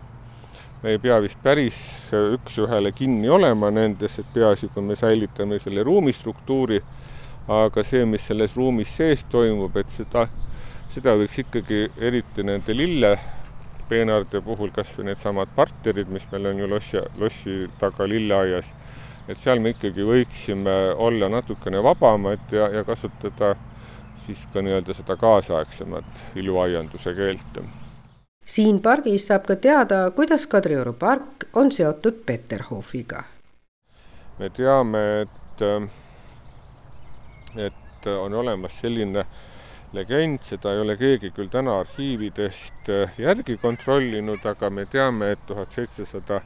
me 0.83 0.97
ei 0.97 0.99
pea 0.99 1.21
vist 1.23 1.39
päris 1.45 1.77
üks-ühele 2.11 2.91
kinni 2.97 3.29
olema 3.31 3.71
nendes, 3.71 4.17
et 4.19 4.33
peaasi, 4.35 4.73
kui 4.73 4.83
me 4.83 4.97
säilitame 4.97 5.61
selle 5.63 5.85
ruumistruktuuri, 5.87 6.81
aga 7.49 7.85
see, 7.85 8.05
mis 8.07 8.27
selles 8.27 8.57
ruumis 8.57 8.91
sees 8.97 9.25
toimub, 9.31 9.77
et 9.77 9.91
seda, 9.91 10.29
seda 10.93 11.17
võiks 11.19 11.43
ikkagi 11.43 11.89
eriti 11.99 12.45
nende 12.47 12.75
lille 12.77 13.17
peenarde 13.89 14.41
puhul 14.41 14.71
kas 14.73 14.93
või 14.97 15.11
needsamad 15.11 15.51
partnerid, 15.57 16.09
mis 16.09 16.25
meil 16.33 16.47
on 16.53 16.63
ju 16.63 16.69
lossi, 16.71 17.03
lossi 17.21 17.57
taga 17.81 18.07
lilleaias, 18.09 18.73
et 19.29 19.39
seal 19.39 19.61
me 19.61 19.75
ikkagi 19.75 20.07
võiksime 20.07 20.77
olla 20.97 21.29
natukene 21.33 21.83
vabamad 21.85 22.55
ja, 22.55 22.71
ja 22.73 22.85
kasutada 22.89 23.55
siis 24.27 24.47
ka 24.53 24.63
nii-öelda 24.63 24.95
seda 24.95 25.17
kaasaegsemat 25.19 26.39
iluaianduse 26.39 27.15
keelt. 27.15 27.59
siin 28.45 28.81
pargis 28.83 29.27
saab 29.27 29.47
ka 29.47 29.57
teada, 29.57 30.11
kuidas 30.11 30.47
Kadrioru 30.47 30.93
park 30.93 31.49
on 31.53 31.73
seotud 31.73 32.23
Peterhofiga. 32.27 33.25
me 34.39 34.51
teame, 34.51 35.05
et, 35.23 35.67
et 37.57 38.07
on 38.07 38.35
olemas 38.35 38.81
selline 38.81 39.21
äh, 39.21 39.41
legend, 39.93 40.41
seda 40.49 40.73
ei 40.73 40.81
ole 40.81 40.97
keegi 40.97 41.31
küll 41.37 41.51
täna 41.53 41.77
arhiividest 41.83 42.89
äh, 42.93 43.19
järgi 43.21 43.59
kontrollinud, 43.61 44.45
aga 44.49 44.71
me 44.73 44.87
teame, 44.89 45.33
et 45.35 45.43
tuhat 45.47 45.75
seitsesada 45.77 46.41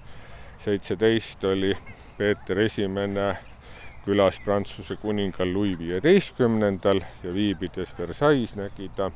seitseteist 0.64 1.45
oli 1.47 1.77
Peeter 2.16 2.59
Esimene 2.64 3.29
külas 4.07 4.40
Prantsuse 4.42 4.97
kuningal 4.99 5.53
Louis 5.53 5.79
viieteistkümnendal 5.79 7.03
ja 7.23 7.35
viibides 7.35 7.95
Versailles 7.99 8.55
nägi 8.59 8.90
ta 8.97 9.11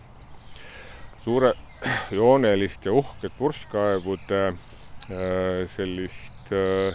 suurejoonelist 1.25 2.85
ja 2.87 2.95
uhket 3.03 3.35
purskkaevude 3.39 4.43
äh, 4.47 5.67
sellist 5.75 6.55
äh, 6.55 6.95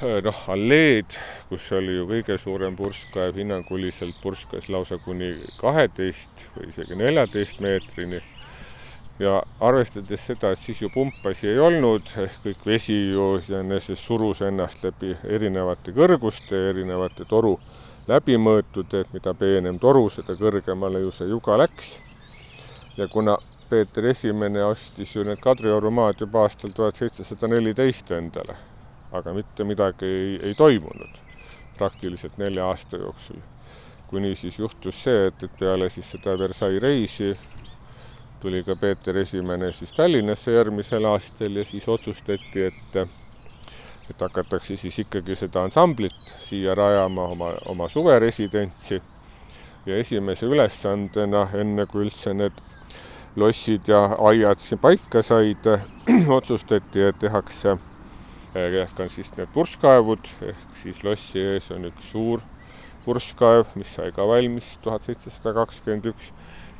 noh, 0.00 0.42
alleed, 0.48 1.16
kus 1.50 1.66
oli 1.76 1.98
ju 1.98 2.06
kõige 2.08 2.36
suurem 2.40 2.76
purskkaev, 2.76 3.36
hinnanguliselt 3.36 4.16
purskas 4.22 4.70
lausa 4.72 4.96
kuni 5.04 5.32
kaheteist 5.60 6.46
või 6.54 6.70
isegi 6.70 6.96
neljateist 6.96 7.60
meetrini. 7.60 8.22
ja 9.20 9.42
arvestades 9.60 10.22
seda, 10.24 10.50
et 10.50 10.58
siis 10.58 10.80
ju 10.80 10.88
pumpasi 10.94 11.50
ei 11.50 11.58
olnud, 11.60 12.06
ehk 12.16 12.38
kõik 12.44 12.62
vesi 12.66 12.96
ju 13.12 13.36
iseenesest 13.42 14.02
surus 14.02 14.40
ennast 14.40 14.84
läbi 14.84 15.12
erinevate 15.24 15.92
kõrguste, 15.92 16.56
erinevate 16.70 17.24
toru 17.28 17.58
läbimõõtude, 18.08 19.00
et 19.04 19.12
mida 19.12 19.34
peenem 19.34 19.78
toru, 19.78 20.08
seda 20.08 20.38
kõrgemale 20.40 21.04
ju 21.04 21.12
see 21.12 21.28
juga 21.28 21.58
läks. 21.60 21.96
ja 22.96 23.08
kuna 23.08 23.36
Peeter 23.68 24.06
Esimene 24.06 24.64
ostis 24.64 25.14
ju 25.14 25.24
need 25.24 25.40
Kadrioru 25.40 25.90
maad 25.90 26.20
juba 26.20 26.48
aastal 26.48 26.72
tuhat 26.72 26.96
seitsesada 26.96 27.48
neliteist 27.48 28.10
endale 28.10 28.69
aga 29.12 29.34
mitte 29.34 29.64
midagi 29.64 30.06
ei, 30.06 30.34
ei 30.50 30.54
toimunud 30.54 31.18
praktiliselt 31.78 32.38
nelja 32.38 32.66
aasta 32.66 32.96
jooksul. 32.96 33.40
kuni 34.10 34.34
siis 34.34 34.58
juhtus 34.58 35.02
see, 35.04 35.26
et, 35.26 35.42
et 35.42 35.52
peale 35.58 35.88
siis 35.90 36.10
seda 36.10 36.38
Versailles 36.38 36.82
reisi 36.82 37.38
tuli 38.40 38.64
ka 38.64 38.76
Peeter 38.76 39.18
Esimene 39.18 39.72
siis 39.72 39.92
Tallinnasse 39.92 40.52
järgmisel 40.52 41.04
aastal 41.04 41.56
ja 41.56 41.64
siis 41.64 41.88
otsustati, 41.88 42.64
et 42.64 42.96
et 44.10 44.20
hakatakse 44.20 44.76
siis 44.76 44.98
ikkagi 44.98 45.36
seda 45.38 45.62
ansamblit 45.62 46.34
siia 46.42 46.74
rajama 46.74 47.28
oma, 47.34 47.52
oma 47.70 47.88
suveresidentsi 47.88 49.02
ja 49.86 49.96
esimese 49.96 50.46
ülesandena, 50.46 51.46
enne 51.54 51.86
kui 51.86 52.04
üldse 52.08 52.34
need 52.34 52.58
lossid 53.36 53.86
ja 53.88 54.02
aiad 54.30 54.58
siin 54.58 54.80
paika 54.82 55.22
said, 55.22 55.68
otsustati, 56.38 57.06
et 57.06 57.18
tehakse 57.22 57.76
ehk 58.54 59.00
on 59.00 59.10
siis 59.10 59.30
need 59.36 59.50
purskkaevud, 59.54 60.26
ehk 60.42 60.78
siis 60.78 61.04
lossi 61.06 61.38
ees 61.38 61.70
on 61.70 61.86
üks 61.86 62.10
suur 62.10 62.42
purskkaev, 63.04 63.68
mis 63.78 63.92
sai 63.94 64.10
ka 64.12 64.26
valmis 64.26 64.76
tuhat 64.82 65.06
seitsesada 65.06 65.54
kakskümmend 65.54 66.10
üks. 66.12 66.32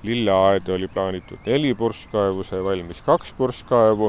lilleaed 0.03 0.69
oli 0.73 0.89
plaanitud 0.89 1.39
neli 1.47 1.75
purskkaevu, 1.77 2.43
sai 2.45 2.65
valmis 2.65 3.03
kaks 3.05 3.35
purskkaevu 3.37 4.09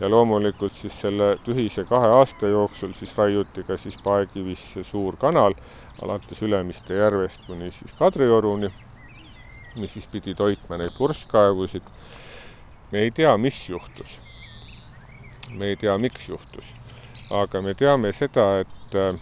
ja 0.00 0.08
loomulikult 0.08 0.72
siis 0.72 1.00
selle 1.00 1.36
tühise 1.44 1.84
kahe 1.84 2.08
aasta 2.16 2.48
jooksul 2.48 2.94
siis 2.96 3.12
raiuti 3.16 3.62
ka 3.62 3.76
siis 3.76 3.98
Paekivisse 4.02 4.84
suur 4.84 5.16
kanal 5.16 5.54
alates 6.02 6.42
Ülemiste 6.42 6.94
järvest 6.94 7.44
kuni 7.46 7.70
siis 7.70 7.92
Kadrioruni, 7.92 8.72
mis 9.76 9.92
siis 9.92 10.06
pidi 10.06 10.34
toitma 10.34 10.80
neid 10.80 10.96
purskkaevusid. 10.98 11.82
me 12.92 12.98
ei 12.98 13.10
tea, 13.10 13.36
mis 13.36 13.68
juhtus 13.68 14.31
me 15.58 15.72
ei 15.72 15.76
tea, 15.76 15.94
miks 15.98 16.28
juhtus. 16.28 16.72
aga 17.30 17.62
me 17.62 17.74
teame 17.74 18.12
seda, 18.12 18.60
et 18.60 18.94
äh, 18.98 19.14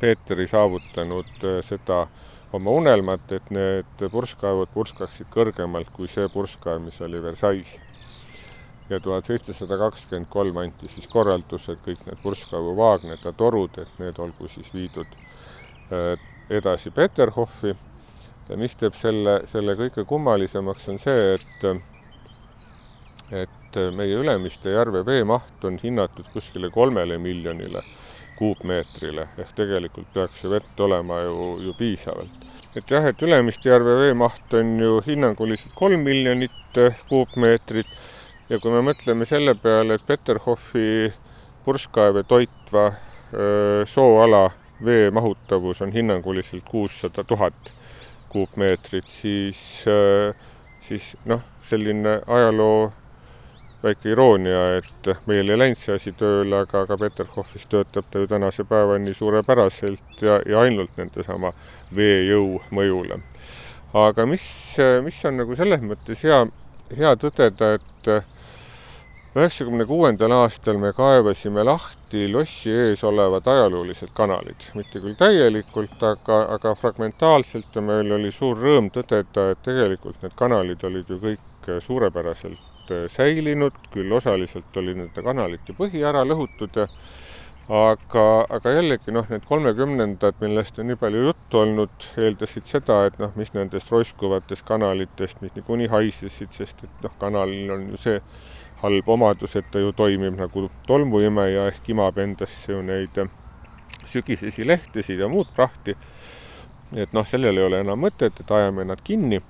Peeter 0.00 0.40
ei 0.40 0.46
saavutanud 0.46 1.44
äh, 1.44 1.58
seda 1.64 2.06
oma 2.52 2.70
unelmat, 2.70 3.32
et 3.32 3.50
need 3.52 4.04
purskkaevud 4.12 4.70
purskaksid 4.72 5.28
kõrgemalt 5.34 5.90
kui 5.92 6.08
see 6.08 6.28
purskkaev, 6.32 6.80
mis 6.84 7.00
oli 7.04 7.22
Versailles. 7.22 7.78
ja 8.88 9.00
tuhat 9.04 9.26
seitsesada 9.28 9.76
kakskümmend 9.76 10.30
kolm 10.32 10.56
anti 10.56 10.88
siis 10.88 11.06
korraldus, 11.12 11.68
et 11.68 11.82
kõik 11.84 12.06
need 12.06 12.22
purskkaevuvaagned 12.22 13.20
ja 13.24 13.32
torud, 13.36 13.76
et 13.78 13.98
need 14.00 14.18
olgu 14.18 14.48
siis 14.48 14.72
viidud 14.74 15.12
äh, 15.92 16.16
edasi 16.50 16.90
Peterhofi 16.90 17.74
ja 18.48 18.56
mis 18.56 18.74
teeb 18.80 18.96
selle, 18.96 19.42
selle 19.52 19.76
kõige 19.76 20.04
kummalisemaks, 20.08 20.88
on 20.88 20.98
see, 21.02 21.34
et 21.34 21.64
et 23.42 23.57
et 23.68 23.94
meie 23.94 24.16
Ülemiste 24.16 24.72
järve 24.72 25.04
veemaht 25.06 25.64
on 25.64 25.78
hinnatud 25.82 26.28
kuskile 26.32 26.70
kolmele 26.70 27.18
miljonile 27.20 27.82
kuupmeetrile, 28.38 29.26
ehk 29.38 29.50
tegelikult 29.56 30.12
peaks 30.14 30.44
ju 30.44 30.52
vett 30.52 30.80
olema 30.80 31.20
ju, 31.20 31.58
ju 31.66 31.74
piisavalt. 31.78 32.46
et 32.76 32.90
jah, 32.90 33.04
et 33.06 33.22
Ülemiste 33.22 33.68
järve 33.68 33.96
veemaht 33.98 34.54
on 34.54 34.78
ju 34.80 35.00
hinnanguliselt 35.06 35.74
kolm 35.74 36.00
miljonit 36.06 36.80
kuupmeetrit 37.08 37.90
ja 38.48 38.58
kui 38.58 38.72
me 38.72 38.80
mõtleme 38.92 39.26
selle 39.28 39.54
peale, 39.54 39.98
et 39.98 40.06
Peterhofi 40.06 41.12
purskkaeve 41.64 42.22
toitva 42.24 42.92
öö, 43.34 43.84
sooala 43.86 44.50
vee 44.84 45.10
mahutavus 45.10 45.82
on 45.82 45.92
hinnanguliselt 45.92 46.64
kuussada 46.64 47.24
tuhat 47.24 47.72
kuupmeetrit, 48.28 49.08
siis, 49.08 49.84
siis 50.80 51.16
noh, 51.24 51.42
selline 51.64 52.20
ajaloo 52.26 52.92
väike 53.82 54.10
iroonia, 54.10 54.62
et 54.78 55.10
meil 55.26 55.50
ei 55.50 55.58
läinud 55.58 55.78
see 55.78 55.94
asi 55.94 56.12
tööle, 56.18 56.64
aga, 56.64 56.82
aga 56.82 56.98
Peterhofis 56.98 57.66
töötab 57.70 58.08
ta 58.10 58.22
ju 58.22 58.30
tänase 58.30 58.64
päevani 58.66 59.14
suurepäraselt 59.14 60.22
ja, 60.22 60.40
ja 60.46 60.64
ainult 60.66 60.96
nendesama 60.98 61.52
veejõu 61.94 62.58
mõjule. 62.74 63.20
aga 63.94 64.26
mis, 64.26 64.48
mis 65.04 65.20
on 65.24 65.38
nagu 65.42 65.56
selles 65.56 65.84
mõttes 65.84 66.24
hea, 66.26 66.42
hea 66.98 67.12
tõdeda, 67.22 67.76
et 67.78 68.10
üheksakümne 69.38 69.86
kuuendal 69.86 70.34
aastal 70.34 70.80
me 70.82 70.90
kaevasime 70.96 71.62
lahti 71.64 72.24
lossi 72.32 72.72
ees 72.74 73.04
olevad 73.06 73.46
ajaloolised 73.46 74.10
kanalid, 74.16 74.66
mitte 74.74 74.98
küll 75.04 75.14
täielikult, 75.20 76.02
aga, 76.02 76.40
aga 76.56 76.74
fragmentaalselt 76.80 77.78
ja 77.78 77.84
meil 77.84 78.10
oli 78.18 78.34
suur 78.34 78.58
rõõm 78.58 78.90
tõdeda, 78.90 79.52
et 79.52 79.62
tegelikult 79.62 80.18
need 80.26 80.34
kanalid 80.34 80.82
olid 80.90 81.14
ju 81.14 81.20
kõik 81.22 81.70
suurepäraselt 81.84 82.77
säilinud, 83.12 83.76
küll 83.92 84.12
osaliselt 84.12 84.76
oli 84.76 84.94
nende 84.98 85.24
kanalite 85.24 85.76
põhi 85.76 86.04
ära 86.04 86.24
lõhutud 86.26 86.78
aga, 87.68 88.24
aga 88.48 88.72
jällegi 88.72 89.12
noh, 89.12 89.26
need 89.28 89.44
kolmekümnendad, 89.48 90.38
millest 90.40 90.78
on 90.80 90.88
nii 90.88 90.98
palju 91.00 91.24
juttu 91.26 91.60
olnud, 91.60 92.06
eeldasid 92.16 92.68
seda, 92.68 93.02
et 93.08 93.18
noh, 93.20 93.34
mis 93.36 93.52
nendest 93.52 93.92
roiskuvatest 93.92 94.64
kanalitest, 94.68 95.42
mis 95.44 95.52
niikuinii 95.56 95.90
haisesid, 95.92 96.54
sest 96.56 96.86
et 96.86 97.04
noh, 97.04 97.12
kanalil 97.20 97.74
on 97.76 97.90
ju 97.92 98.00
see 98.00 98.22
halb 98.82 99.08
omadus, 99.12 99.56
et 99.58 99.68
ta 99.72 99.82
ju 99.82 99.92
toimib 99.92 100.38
nagu 100.38 100.68
tolmuimeja 100.86 101.66
ehk 101.72 101.92
imab 101.92 102.18
endasse 102.22 102.72
ju 102.72 102.80
neid 102.82 103.20
sügisesi 104.08 104.64
lehtesid 104.64 105.20
ja 105.20 105.28
muud 105.28 105.50
prahti. 105.56 105.96
et 106.96 107.12
noh, 107.12 107.26
sellel 107.26 107.58
ei 107.58 107.64
ole 107.64 107.80
enam 107.84 108.00
mõtet, 108.00 108.40
et 108.40 108.50
ajame 108.50 108.84
nad 108.84 109.02
kinni. 109.04 109.42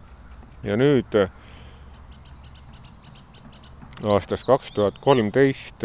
ja 0.64 0.76
nüüd 0.76 1.14
aastast 4.04 4.46
kaks 4.46 4.72
tuhat 4.72 5.00
kolmteist 5.00 5.84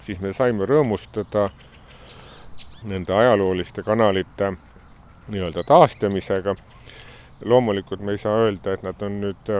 siis 0.00 0.20
me 0.20 0.32
saime 0.32 0.66
rõõmustada 0.68 1.48
nende 2.84 3.14
ajalooliste 3.14 3.82
kanalite 3.82 4.52
nii-öelda 5.28 5.64
taastamisega. 5.64 6.54
loomulikult 7.44 8.00
me 8.00 8.12
ei 8.12 8.18
saa 8.18 8.36
öelda, 8.44 8.72
et 8.72 8.82
nad 8.82 9.02
on 9.02 9.20
nüüd 9.20 9.50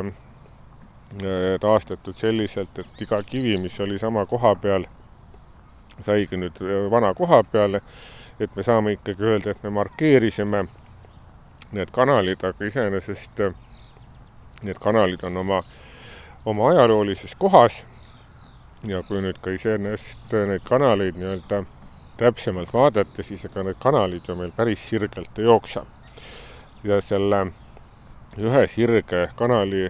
Äh, 1.22 1.60
taastatud 1.60 2.16
selliselt, 2.16 2.78
et 2.78 3.02
iga 3.02 3.20
kivi, 3.22 3.54
mis 3.62 3.76
oli 3.80 3.98
sama 3.98 4.24
koha 4.26 4.54
peal, 4.58 4.86
saigi 6.02 6.34
nüüd 6.40 6.56
äh, 6.58 6.88
vana 6.90 7.12
koha 7.14 7.38
peale, 7.46 7.80
et 8.42 8.56
me 8.56 8.64
saame 8.66 8.96
ikkagi 8.96 9.22
öelda, 9.22 9.52
et 9.54 9.62
me 9.62 9.70
markeerisime 9.76 10.64
need 11.76 11.92
kanalid, 11.94 12.42
aga 12.42 12.66
iseenesest 12.66 13.44
äh, 13.46 13.54
need 14.66 14.80
kanalid 14.82 15.22
on 15.28 15.38
oma, 15.44 15.60
oma 16.44 16.68
ajaloolises 16.68 17.34
kohas 17.34 17.84
ja 18.86 19.02
kui 19.08 19.22
nüüd 19.24 19.40
ka 19.40 19.54
iseenesest 19.54 20.32
neid 20.48 20.64
kanaleid 20.68 21.16
nii-öelda 21.16 21.64
täpsemalt 22.20 22.72
vaadata, 22.72 23.24
siis 23.24 23.44
ega 23.48 23.64
need 23.64 23.80
kanalid 23.82 24.28
ju 24.28 24.36
meil 24.38 24.52
päris 24.56 24.84
sirgelt 24.88 25.38
ei 25.38 25.48
jookse. 25.48 25.82
ja 26.84 27.00
selle 27.00 27.46
ühe 28.36 28.66
sirge 28.68 29.28
kanali 29.36 29.86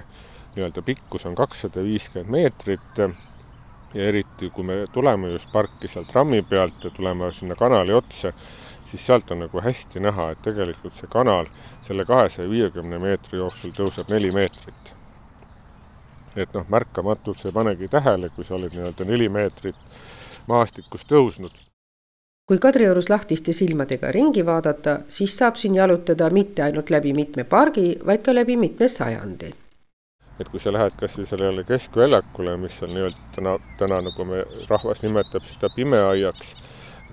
nii-öelda 0.55 0.83
pikkus 0.87 1.27
on 1.27 1.35
kakssada 1.35 1.83
viiskümmend 1.83 2.31
meetrit 2.31 2.99
ja 3.95 4.09
eriti, 4.09 4.51
kui 4.51 4.65
me 4.65 4.85
tuleme 4.93 5.33
just 5.33 5.53
parki 5.53 5.89
sealt 5.89 6.13
trammi 6.13 6.43
pealt 6.43 6.85
ja 6.85 6.91
tuleme 6.91 7.33
sinna 7.33 7.55
kanali 7.59 7.93
otsa, 7.93 8.33
siis 8.85 9.07
sealt 9.07 9.31
on 9.31 9.43
nagu 9.43 9.61
hästi 9.61 10.01
näha, 10.01 10.31
et 10.31 10.43
tegelikult 10.43 10.95
see 10.95 11.11
kanal 11.11 11.51
selle 11.83 12.07
kahesaja 12.07 12.51
viiekümne 12.51 12.99
meetri 13.03 13.43
jooksul 13.43 13.75
tõuseb 13.75 14.11
neli 14.15 14.31
meetrit. 14.35 14.94
Et 16.37 16.55
noh, 16.55 16.67
märkamatult 16.69 17.39
sa 17.39 17.49
ei 17.49 17.55
panegi 17.55 17.89
tähele, 17.89 18.29
kui 18.35 18.45
sa 18.45 18.57
oled 18.59 18.75
nii-öelda 18.75 19.07
neli 19.09 19.29
meetrit 19.29 19.77
maastikust 20.49 21.09
tõusnud 21.11 21.55
kui 22.45 22.59
Kadriorus 22.61 23.09
lahtiste 23.09 23.55
silmadega 23.57 24.11
ringi 24.13 24.43
vaadata, 24.45 24.99
siis 25.09 25.33
saab 25.37 25.57
siin 25.57 25.79
jalutada 25.79 26.29
mitte 26.31 26.63
ainult 26.63 26.91
läbi 26.93 27.15
mitme 27.17 27.45
pargi, 27.49 27.95
vaid 28.07 28.21
ka 28.27 28.35
läbi 28.37 28.57
mitme 28.61 28.89
sajandi 28.89 29.55
et 30.41 30.51
kui 30.51 30.61
sa 30.61 30.73
lähed 30.75 30.97
kas 30.99 31.15
või 31.19 31.29
sellele 31.31 31.65
keskväljakule, 31.69 32.57
mis 32.59 32.81
on 32.83 32.95
nii-öelda 32.95 33.27
täna, 33.37 33.55
täna 33.79 34.01
nagu 34.09 34.27
me, 34.27 34.43
rahvas 34.71 35.05
nimetab 35.05 35.45
seda 35.47 35.71
pimeaiaks, 35.77 36.55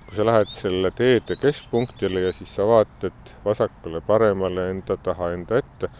kui 0.08 0.16
sa 0.16 0.26
lähed 0.26 0.50
selle 0.50 0.90
teede 0.96 1.36
keskpunktile 1.40 2.26
ja 2.26 2.32
siis 2.34 2.54
sa 2.56 2.66
vaatad 2.66 3.34
vasakule-paremale, 3.44 4.68
enda 4.74 4.96
taha, 4.98 5.30
enda 5.36 5.62
ette, 5.62 5.90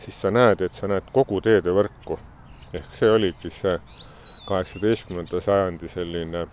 siis 0.00 0.16
sa 0.24 0.32
näed, 0.32 0.64
et 0.64 0.76
sa 0.76 0.88
näed 0.88 1.12
kogu 1.12 1.42
teedevõrku. 1.44 2.18
Ehk 2.74 2.94
see 2.94 3.10
oligi 3.10 3.50
see 3.54 3.76
kaheksateistkümnenda 4.46 5.40
sajandi 5.40 5.88
selline 5.88 6.46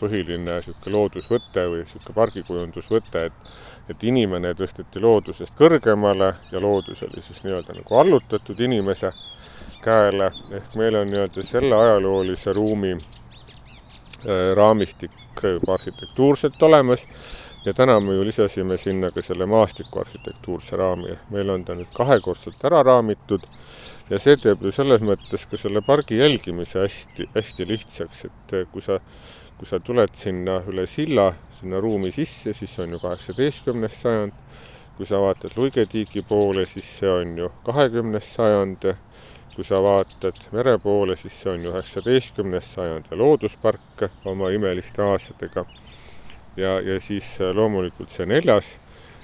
põhiline 0.00 0.56
niisugune 0.56 0.96
loodusvõte 0.96 1.66
või 1.70 1.84
niisugune 1.84 2.16
pargikujundusvõte, 2.16 3.26
et 3.28 3.44
et 3.90 4.04
inimene 4.06 4.52
tõsteti 4.54 5.00
loodusest 5.02 5.56
kõrgemale 5.58 6.28
ja 6.52 6.60
loodus 6.62 7.02
oli 7.02 7.22
siis 7.22 7.42
nii-öelda 7.44 7.74
nagu 7.74 7.96
allutatud 7.98 8.60
inimese 8.62 9.10
käele, 9.82 10.30
ehk 10.54 10.76
meil 10.78 11.00
on 11.00 11.10
nii-öelda 11.10 11.42
selle 11.46 11.74
ajaloolise 11.76 12.54
ruumi 12.54 12.92
äh, 12.94 14.52
raamistik 14.56 15.18
juba 15.42 15.74
arhitektuurselt 15.74 16.62
olemas 16.62 17.08
ja 17.64 17.72
täna 17.74 18.00
me 18.00 18.14
ju 18.14 18.24
lisasime 18.24 18.78
sinna 18.78 19.10
ka 19.10 19.22
selle 19.22 19.46
maastiku 19.46 20.00
arhitektuurse 20.02 20.76
raami, 20.76 21.16
meil 21.30 21.50
on 21.50 21.64
ta 21.64 21.76
nüüd 21.78 21.92
kahekordselt 21.94 22.64
ära 22.64 22.82
raamitud 22.82 23.46
ja 24.10 24.18
see 24.20 24.36
teeb 24.40 24.64
ju 24.64 24.72
selles 24.74 25.02
mõttes 25.06 25.46
ka 25.48 25.60
selle 25.60 25.82
pargi 25.86 26.18
jälgimise 26.18 26.82
hästi, 26.82 27.28
hästi 27.36 27.68
lihtsaks, 27.68 28.24
et 28.28 28.56
äh, 28.58 28.66
kui 28.72 28.82
sa, 28.84 28.98
kui 29.58 29.68
sa 29.68 29.80
tuled 29.80 30.14
sinna 30.18 30.58
üle 30.68 30.86
silla, 30.90 31.30
sinna 31.58 31.80
ruumi 31.80 32.10
sisse, 32.12 32.54
siis 32.56 32.74
on 32.82 32.96
ju 32.96 33.00
kaheksateistkümnes 33.02 34.00
sajand, 34.02 34.34
kui 34.96 35.06
sa 35.08 35.22
vaatad 35.22 35.56
Luigetiigi 35.56 36.24
poole, 36.28 36.66
siis 36.66 36.90
see 36.98 37.08
on 37.10 37.38
ju 37.38 37.48
kahekümnes 37.66 38.34
sajand. 38.36 38.92
Kui 39.52 39.66
sa 39.68 39.82
vaatad 39.84 40.38
mere 40.56 40.78
poole, 40.80 41.12
siis 41.20 41.34
see 41.42 41.50
on 41.52 41.64
üheksateistkümnes 41.68 42.70
sajand. 42.72 43.10
Ja 43.10 43.18
looduspark 43.20 44.06
oma 44.24 44.48
imeliste 44.48 45.04
aasadega. 45.04 45.66
Ja, 46.56 46.80
ja 46.80 47.00
siis 47.00 47.26
loomulikult 47.54 48.12
see 48.12 48.26
neljas, 48.28 48.74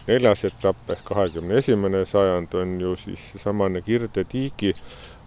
neljas 0.09 0.45
etapp 0.49 0.91
ehk 0.95 1.05
kahekümne 1.11 1.61
esimene 1.61 2.05
sajand 2.09 2.55
on 2.57 2.79
ju 2.81 2.95
siis 2.97 3.31
seesamane 3.33 3.83
Kirde 3.85 4.25
tiigi 4.25 4.73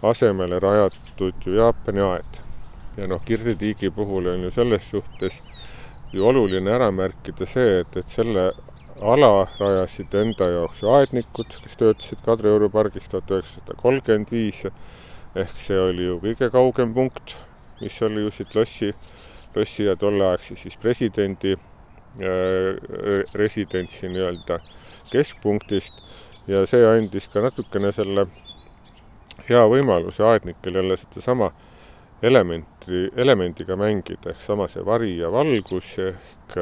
asemele 0.02 0.58
rajatud 0.60 1.46
ju 1.46 1.54
Jaapani 1.58 2.02
aed. 2.02 2.40
ja 2.96 3.06
noh, 3.06 3.22
Kirde 3.24 3.54
tiigi 3.54 3.90
puhul 3.90 4.26
on 4.34 4.42
ju 4.42 4.50
selles 4.50 4.90
suhtes 4.90 5.40
ju 6.12 6.26
oluline 6.26 6.70
ära 6.70 6.90
märkida 6.90 7.46
see, 7.46 7.80
et, 7.80 7.96
et 7.96 8.08
selle 8.10 8.50
ala 9.02 9.46
rajasid 9.58 10.14
enda 10.14 10.48
jaoks 10.50 10.82
aednikud, 10.84 11.54
kes 11.62 11.78
töötasid 11.78 12.20
Kadrioru 12.26 12.68
pargis 12.70 13.08
tuhat 13.08 13.30
üheksasada 13.30 13.78
kolmkümmend 13.80 14.30
viis 14.34 14.66
ehk 15.38 15.56
see 15.56 15.78
oli 15.80 16.10
ju 16.10 16.18
kõige 16.20 16.50
kaugem 16.52 16.92
punkt, 16.94 17.36
mis 17.80 18.02
oli 18.02 18.26
ju 18.26 18.34
siit 18.34 18.54
lossi, 18.54 18.92
lossi 19.54 19.86
ja 19.86 19.96
tolleaegse 19.96 20.58
siis 20.58 20.76
presidendi 20.76 21.54
äh, 21.56 21.71
residentsi 23.38 24.08
nii-öelda 24.12 24.58
keskpunktist. 25.12 26.00
Ja 26.50 26.64
see 26.66 26.82
andis 26.86 27.28
ka 27.30 27.42
natukene 27.44 27.92
selle 27.94 28.26
hea 29.48 29.62
võimaluse 29.70 30.24
aednikel 30.26 30.74
jälle 30.74 30.96
sedasama 30.98 31.52
elementi, 32.22 33.08
elemendiga 33.16 33.76
mängida, 33.78 34.32
ehk 34.32 34.42
sama 34.42 34.68
see 34.70 34.82
vari 34.86 35.16
ja 35.18 35.30
valgus 35.32 35.94
ehk 36.02 36.58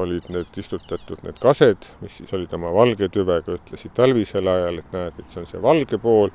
olid 0.00 0.26
need 0.32 0.58
istutatud 0.58 1.20
need 1.22 1.38
kased, 1.42 1.86
mis 2.02 2.16
siis 2.18 2.32
olid 2.34 2.52
oma 2.56 2.72
valge 2.74 3.08
tüvega, 3.14 3.58
ütlesid 3.58 3.94
talvisel 3.94 4.48
ajal, 4.50 4.80
et 4.82 4.94
näed, 4.94 5.18
et 5.18 5.28
see 5.30 5.42
on 5.42 5.46
see 5.46 5.62
valge 5.62 5.98
pool, 6.02 6.32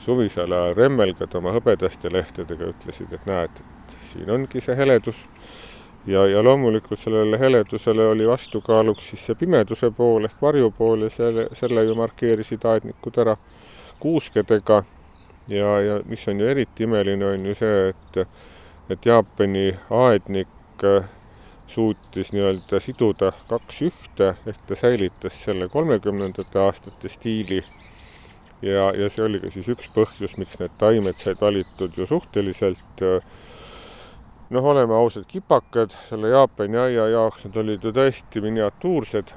suvisel 0.00 0.52
ajal 0.52 0.76
remmelgad 0.78 1.34
oma 1.38 1.52
hõbedaste 1.56 2.12
lehtedega 2.12 2.70
ütlesid, 2.72 3.12
et 3.12 3.28
näed, 3.28 3.60
et 3.60 3.96
siin 4.12 4.32
ongi 4.32 4.64
see 4.64 4.76
heledus. 4.78 5.26
Ja, 6.06 6.26
ja 6.26 6.42
loomulikult 6.42 7.00
sellele 7.00 7.38
heledusele 7.38 8.06
oli 8.06 8.26
vastukaaluks 8.28 9.08
siis 9.12 9.26
see 9.26 9.38
pimeduse 9.38 9.90
pool 9.96 10.24
ehk 10.28 10.40
varju 10.42 10.70
pool 10.78 11.06
ja 11.06 11.10
selle, 11.10 11.46
selle 11.58 11.84
ju 11.84 11.94
markeerisid 11.98 12.64
aednikud 12.64 13.18
ära 13.22 13.36
kuuskedega 14.02 14.82
ja, 15.48 15.80
ja 15.80 16.00
mis 16.06 16.28
on 16.28 16.40
ju 16.40 16.48
eriti 16.48 16.88
imeline, 16.88 17.26
on 17.26 17.46
ju 17.46 17.54
see, 17.54 17.92
et 17.92 18.26
et 18.90 19.06
Jaapani 19.06 19.70
aednik 19.94 20.82
suutis 21.70 22.32
nii-öelda 22.34 22.80
siduda 22.82 23.30
kaks 23.48 23.78
ühte, 23.86 24.32
ehk 24.46 24.64
ta 24.68 24.76
säilitas 24.76 25.38
selle 25.46 25.68
kolmekümnendate 25.72 26.60
aastate 26.60 27.08
stiili. 27.08 27.62
Ja, 28.62 28.90
ja 28.94 29.08
see 29.10 29.24
oli 29.24 29.40
ka 29.42 29.50
siis 29.50 29.70
üks 29.72 29.88
põhjus, 29.94 30.36
miks 30.38 30.58
need 30.60 30.74
taimed 30.78 31.18
said 31.18 31.40
valitud 31.40 31.96
ju 31.98 32.06
suhteliselt 32.06 33.06
noh, 34.52 34.64
oleme 34.64 34.94
ausad, 34.94 35.24
kipakad, 35.28 35.94
selle 36.08 36.32
Jaapani 36.32 36.78
aia 36.78 37.06
jaoks 37.14 37.46
nad 37.46 37.56
olid 37.62 37.84
ju 37.84 37.92
tõesti 37.96 38.42
miniatuursed, 38.44 39.32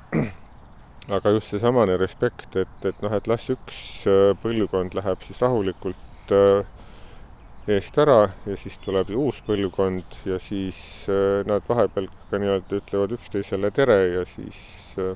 aga 1.15 1.35
just 1.35 1.53
seesamane 1.53 1.95
respekt, 2.01 2.55
et, 2.59 2.87
et 2.87 2.99
noh, 3.03 3.13
et 3.15 3.29
las 3.31 3.47
üks 3.53 3.77
põlvkond 4.43 4.97
läheb 4.97 5.23
siis 5.23 5.39
rahulikult 5.43 6.33
äh, 6.35 6.65
eest 7.71 7.95
ära 8.01 8.25
ja 8.45 8.57
siis 8.59 8.75
tuleb 8.83 9.13
uus 9.15 9.39
põlvkond 9.47 10.19
ja 10.29 10.41
siis 10.43 10.79
äh, 11.09 11.45
nad 11.47 11.63
vahepeal 11.69 12.09
ka 12.29 12.41
nii-öelda 12.41 12.81
ütlevad 12.81 13.15
üksteisele 13.15 13.71
tere 13.73 14.01
ja 14.17 14.25
siis 14.29 14.59
äh, 14.99 15.15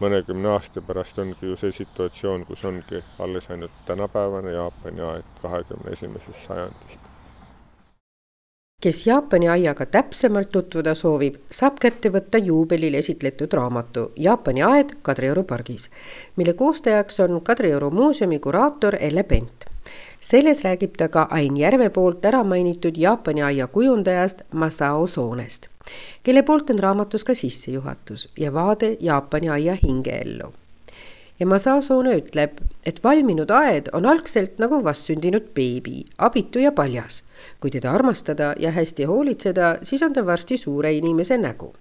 mõnekümne 0.00 0.54
aasta 0.54 0.84
pärast 0.86 1.18
ongi 1.18 1.50
ju 1.50 1.58
see 1.58 1.74
situatsioon, 1.82 2.46
kus 2.46 2.64
ongi 2.68 3.02
alles 3.18 3.50
ainult 3.50 3.84
tänapäevane 3.90 4.54
Jaapani 4.54 5.04
aeg 5.10 5.36
kahekümne 5.42 5.98
esimesest 5.98 6.46
sajandist 6.46 7.15
kes 8.82 9.06
Jaapani 9.06 9.48
aiaga 9.48 9.86
täpsemalt 9.86 10.50
tutvuda 10.52 10.92
soovib, 10.94 11.38
saab 11.50 11.78
kätte 11.80 12.10
võtta 12.12 12.38
juubelil 12.38 12.94
esitletud 12.98 13.54
raamatu 13.56 14.10
Jaapani 14.20 14.62
aed 14.62 14.92
Kadrioru 15.02 15.44
pargis, 15.48 15.86
mille 16.36 16.52
koostajaks 16.52 17.20
on 17.24 17.40
Kadrioru 17.40 17.90
muuseumi 17.90 18.38
kuraator 18.38 18.98
Elle 19.00 19.22
Pent. 19.22 19.64
selles 20.20 20.62
räägib 20.64 20.96
ta 20.98 21.08
ka 21.08 21.26
Ain 21.30 21.56
Järve 21.56 21.88
poolt 21.90 22.24
ära 22.24 22.44
mainitud 22.44 22.96
Jaapani 22.96 23.42
aia 23.42 23.66
kujundajast 23.66 24.42
Masao 24.52 25.06
Soonest, 25.06 25.68
kelle 26.22 26.42
poolt 26.42 26.70
on 26.70 26.78
raamatus 26.78 27.24
ka 27.24 27.34
sissejuhatus 27.34 28.28
ja 28.36 28.52
vaade 28.52 28.96
Jaapani 29.00 29.48
aia 29.48 29.78
hingeellu 29.82 30.52
ja 31.40 31.46
Masao 31.46 31.82
Soone 31.82 32.16
ütleb, 32.16 32.60
et 32.86 33.02
valminud 33.04 33.50
aed 33.50 33.92
on 33.92 34.06
algselt 34.06 34.58
nagu 34.58 34.82
vastsündinud 34.84 35.52
beebi, 35.54 36.04
abitu 36.18 36.58
ja 36.58 36.72
paljas 36.72 37.22
kui 37.60 37.70
teda 37.70 37.92
armastada 37.92 38.54
ja 38.58 38.70
hästi 38.70 39.04
hoolitseda, 39.04 39.78
siis 39.82 40.02
on 40.02 40.12
ta 40.12 40.26
varsti 40.26 40.56
suure 40.56 40.92
inimese 40.92 41.38
nägu. 41.38 41.72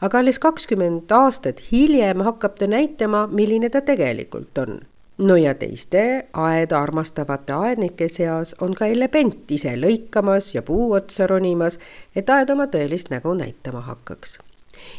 aga 0.00 0.18
alles 0.18 0.38
kakskümmend 0.38 1.10
aastat 1.10 1.60
hiljem 1.72 2.20
hakkab 2.26 2.56
ta 2.58 2.66
näitama, 2.66 3.26
milline 3.26 3.70
ta 3.70 3.80
tegelikult 3.80 4.58
on. 4.58 4.80
no 5.18 5.36
ja 5.36 5.54
teiste 5.54 6.26
aeda 6.32 6.80
armastavate 6.80 7.52
aednike 7.52 8.08
seas 8.08 8.54
on 8.60 8.74
ka 8.74 8.86
Elle 8.86 9.08
Pent 9.08 9.50
ise 9.50 9.76
lõikamas 9.76 10.54
ja 10.54 10.62
puu 10.62 10.92
otsa 10.92 11.26
ronimas, 11.26 11.78
et 12.16 12.30
aed 12.30 12.50
oma 12.50 12.66
tõelist 12.66 13.10
nägu 13.10 13.34
näitama 13.34 13.80
hakkaks. 13.80 14.38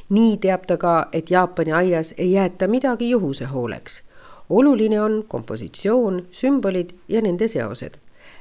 Nii 0.10 0.38
teab 0.38 0.66
ta 0.68 0.78
ka, 0.78 1.08
et 1.14 1.32
Jaapani 1.32 1.74
aias 1.74 2.14
ei 2.18 2.32
jäeta 2.32 2.68
midagi 2.68 3.10
juhuse 3.10 3.45
hooleks. 3.45 4.04
Oluline 4.49 5.01
on 5.01 5.26
kompositsioon, 5.28 6.26
sümbolid 6.32 6.89
ja 7.08 7.22
nende 7.22 7.47
seosed. 7.47 7.97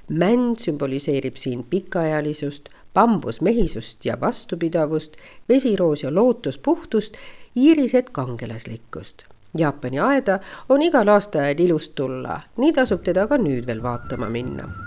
Mänd 0.09 0.59
sümboliseerib 0.59 1.37
siin 1.37 1.65
pikaealisust, 1.65 2.69
bambus 2.95 3.41
mehisust 3.41 4.05
ja 4.05 4.21
vastupidavust, 4.21 5.17
vesiroos 5.49 6.03
ja 6.03 6.15
lootus 6.15 6.59
puhtust, 6.59 7.15
iirised 7.57 8.13
kangelaslikkust. 8.13 9.25
Jaapani 9.59 10.01
aeda 10.01 10.39
on 10.69 10.83
igal 10.83 11.09
aastaajal 11.09 11.61
ilus 11.61 11.91
tulla, 11.91 12.41
nii 12.57 12.73
tasub 12.73 13.05
teda 13.05 13.27
ka 13.27 13.39
nüüd 13.39 13.67
veel 13.67 13.83
vaatama 13.83 14.29
minna 14.29 14.82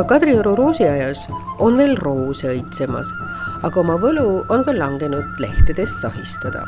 ka 0.00 0.04
Kadrioru 0.14 0.56
roosiaias 0.56 1.26
on 1.60 1.76
veel 1.76 1.96
roose 2.00 2.48
õitsemas 2.48 3.12
aga 3.66 3.80
oma 3.82 3.96
võlu 4.00 4.40
on 4.52 4.62
ka 4.64 4.72
langenud 4.76 5.40
lehtedest 5.42 6.00
sahistada. 6.00 6.64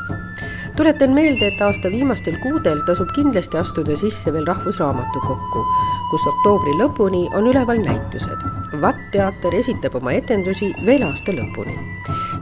tuletan 0.77 1.13
meelde, 1.13 1.47
et 1.47 1.61
aasta 1.61 1.89
viimastel 1.89 2.37
kuudel 2.41 2.81
tasub 2.85 3.09
kindlasti 3.15 3.57
astuda 3.57 3.97
sisse 3.97 4.33
veel 4.33 4.45
Rahvusraamatukokku, 4.45 5.63
kus 6.11 6.27
oktoobri 6.33 6.75
lõpuni 6.81 7.23
on 7.37 7.49
üleval 7.49 7.81
näitused. 7.85 8.45
Vatt 8.81 9.01
teater 9.11 9.55
esitab 9.55 9.95
oma 9.95 10.13
etendusi 10.17 10.73
veel 10.85 11.05
aasta 11.09 11.33
lõpuni 11.33 11.77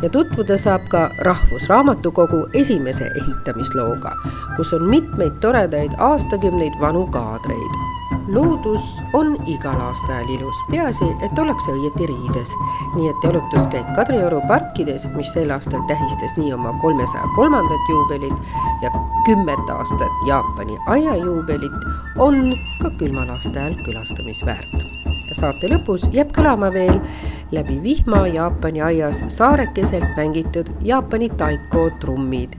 ja 0.01 0.09
tutvuda 0.09 0.57
saab 0.57 0.87
ka 0.91 1.09
Rahvusraamatukogu 1.27 2.47
esimese 2.53 3.11
ehitamislooga, 3.23 4.15
kus 4.57 4.73
on 4.73 4.89
mitmeid 4.89 5.39
toredaid 5.43 5.95
aastakümneid 5.99 6.79
vanu 6.81 7.07
kaadreid 7.11 8.00
loodus 8.27 9.01
on 9.13 9.35
igal 9.45 9.79
aastaajal 9.81 10.29
ilus, 10.29 10.55
peaasi, 10.69 11.05
et 11.21 11.39
ollakse 11.39 11.71
õieti 11.71 12.07
riides. 12.09 12.53
nii 12.95 13.09
et 13.09 13.23
jalutuskäik 13.23 13.93
Kadrioru 13.95 14.41
parkides, 14.47 15.07
mis 15.15 15.33
sel 15.33 15.51
aastal 15.51 15.81
tähistas 15.87 16.35
nii 16.37 16.53
oma 16.53 16.73
kolmesaja 16.81 17.27
kolmandat 17.35 17.89
juubelit 17.89 18.33
ja 18.81 18.91
kümmet 19.25 19.69
aastat 19.69 20.25
Jaapani 20.27 20.77
aiajuubelit, 20.87 21.77
on 22.17 22.57
ka 22.81 22.91
külmal 22.97 23.29
aastaajal 23.29 23.75
külastamisväärt. 23.85 24.85
saate 25.31 25.69
lõpus 25.71 26.03
jääb 26.11 26.33
kõlama 26.35 26.73
veel 26.73 26.99
läbi 27.51 27.79
vihma 27.83 28.27
Jaapani 28.27 28.81
aias 28.81 29.23
saarekeselt 29.27 30.17
mängitud 30.17 30.69
Jaapani 30.81 31.29
taiko 31.29 31.89
trummid. 31.99 32.57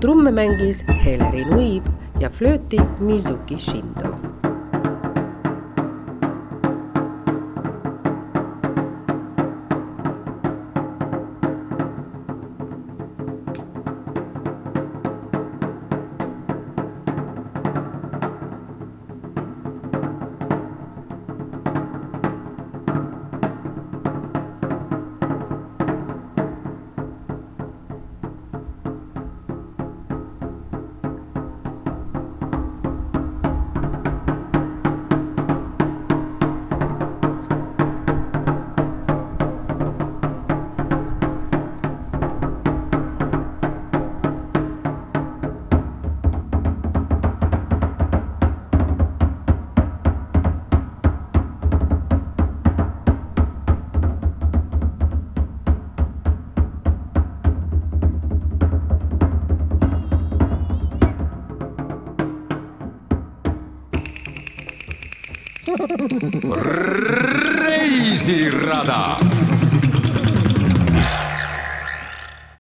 trumme 0.00 0.30
mängis 0.30 0.84
Heleri 1.04 1.44
Nuib 1.44 1.86
ja 2.20 2.30
flööti 2.30 2.80
Mizuki 3.00 3.58
Shindo 3.58 4.27
reisirada 67.66 69.07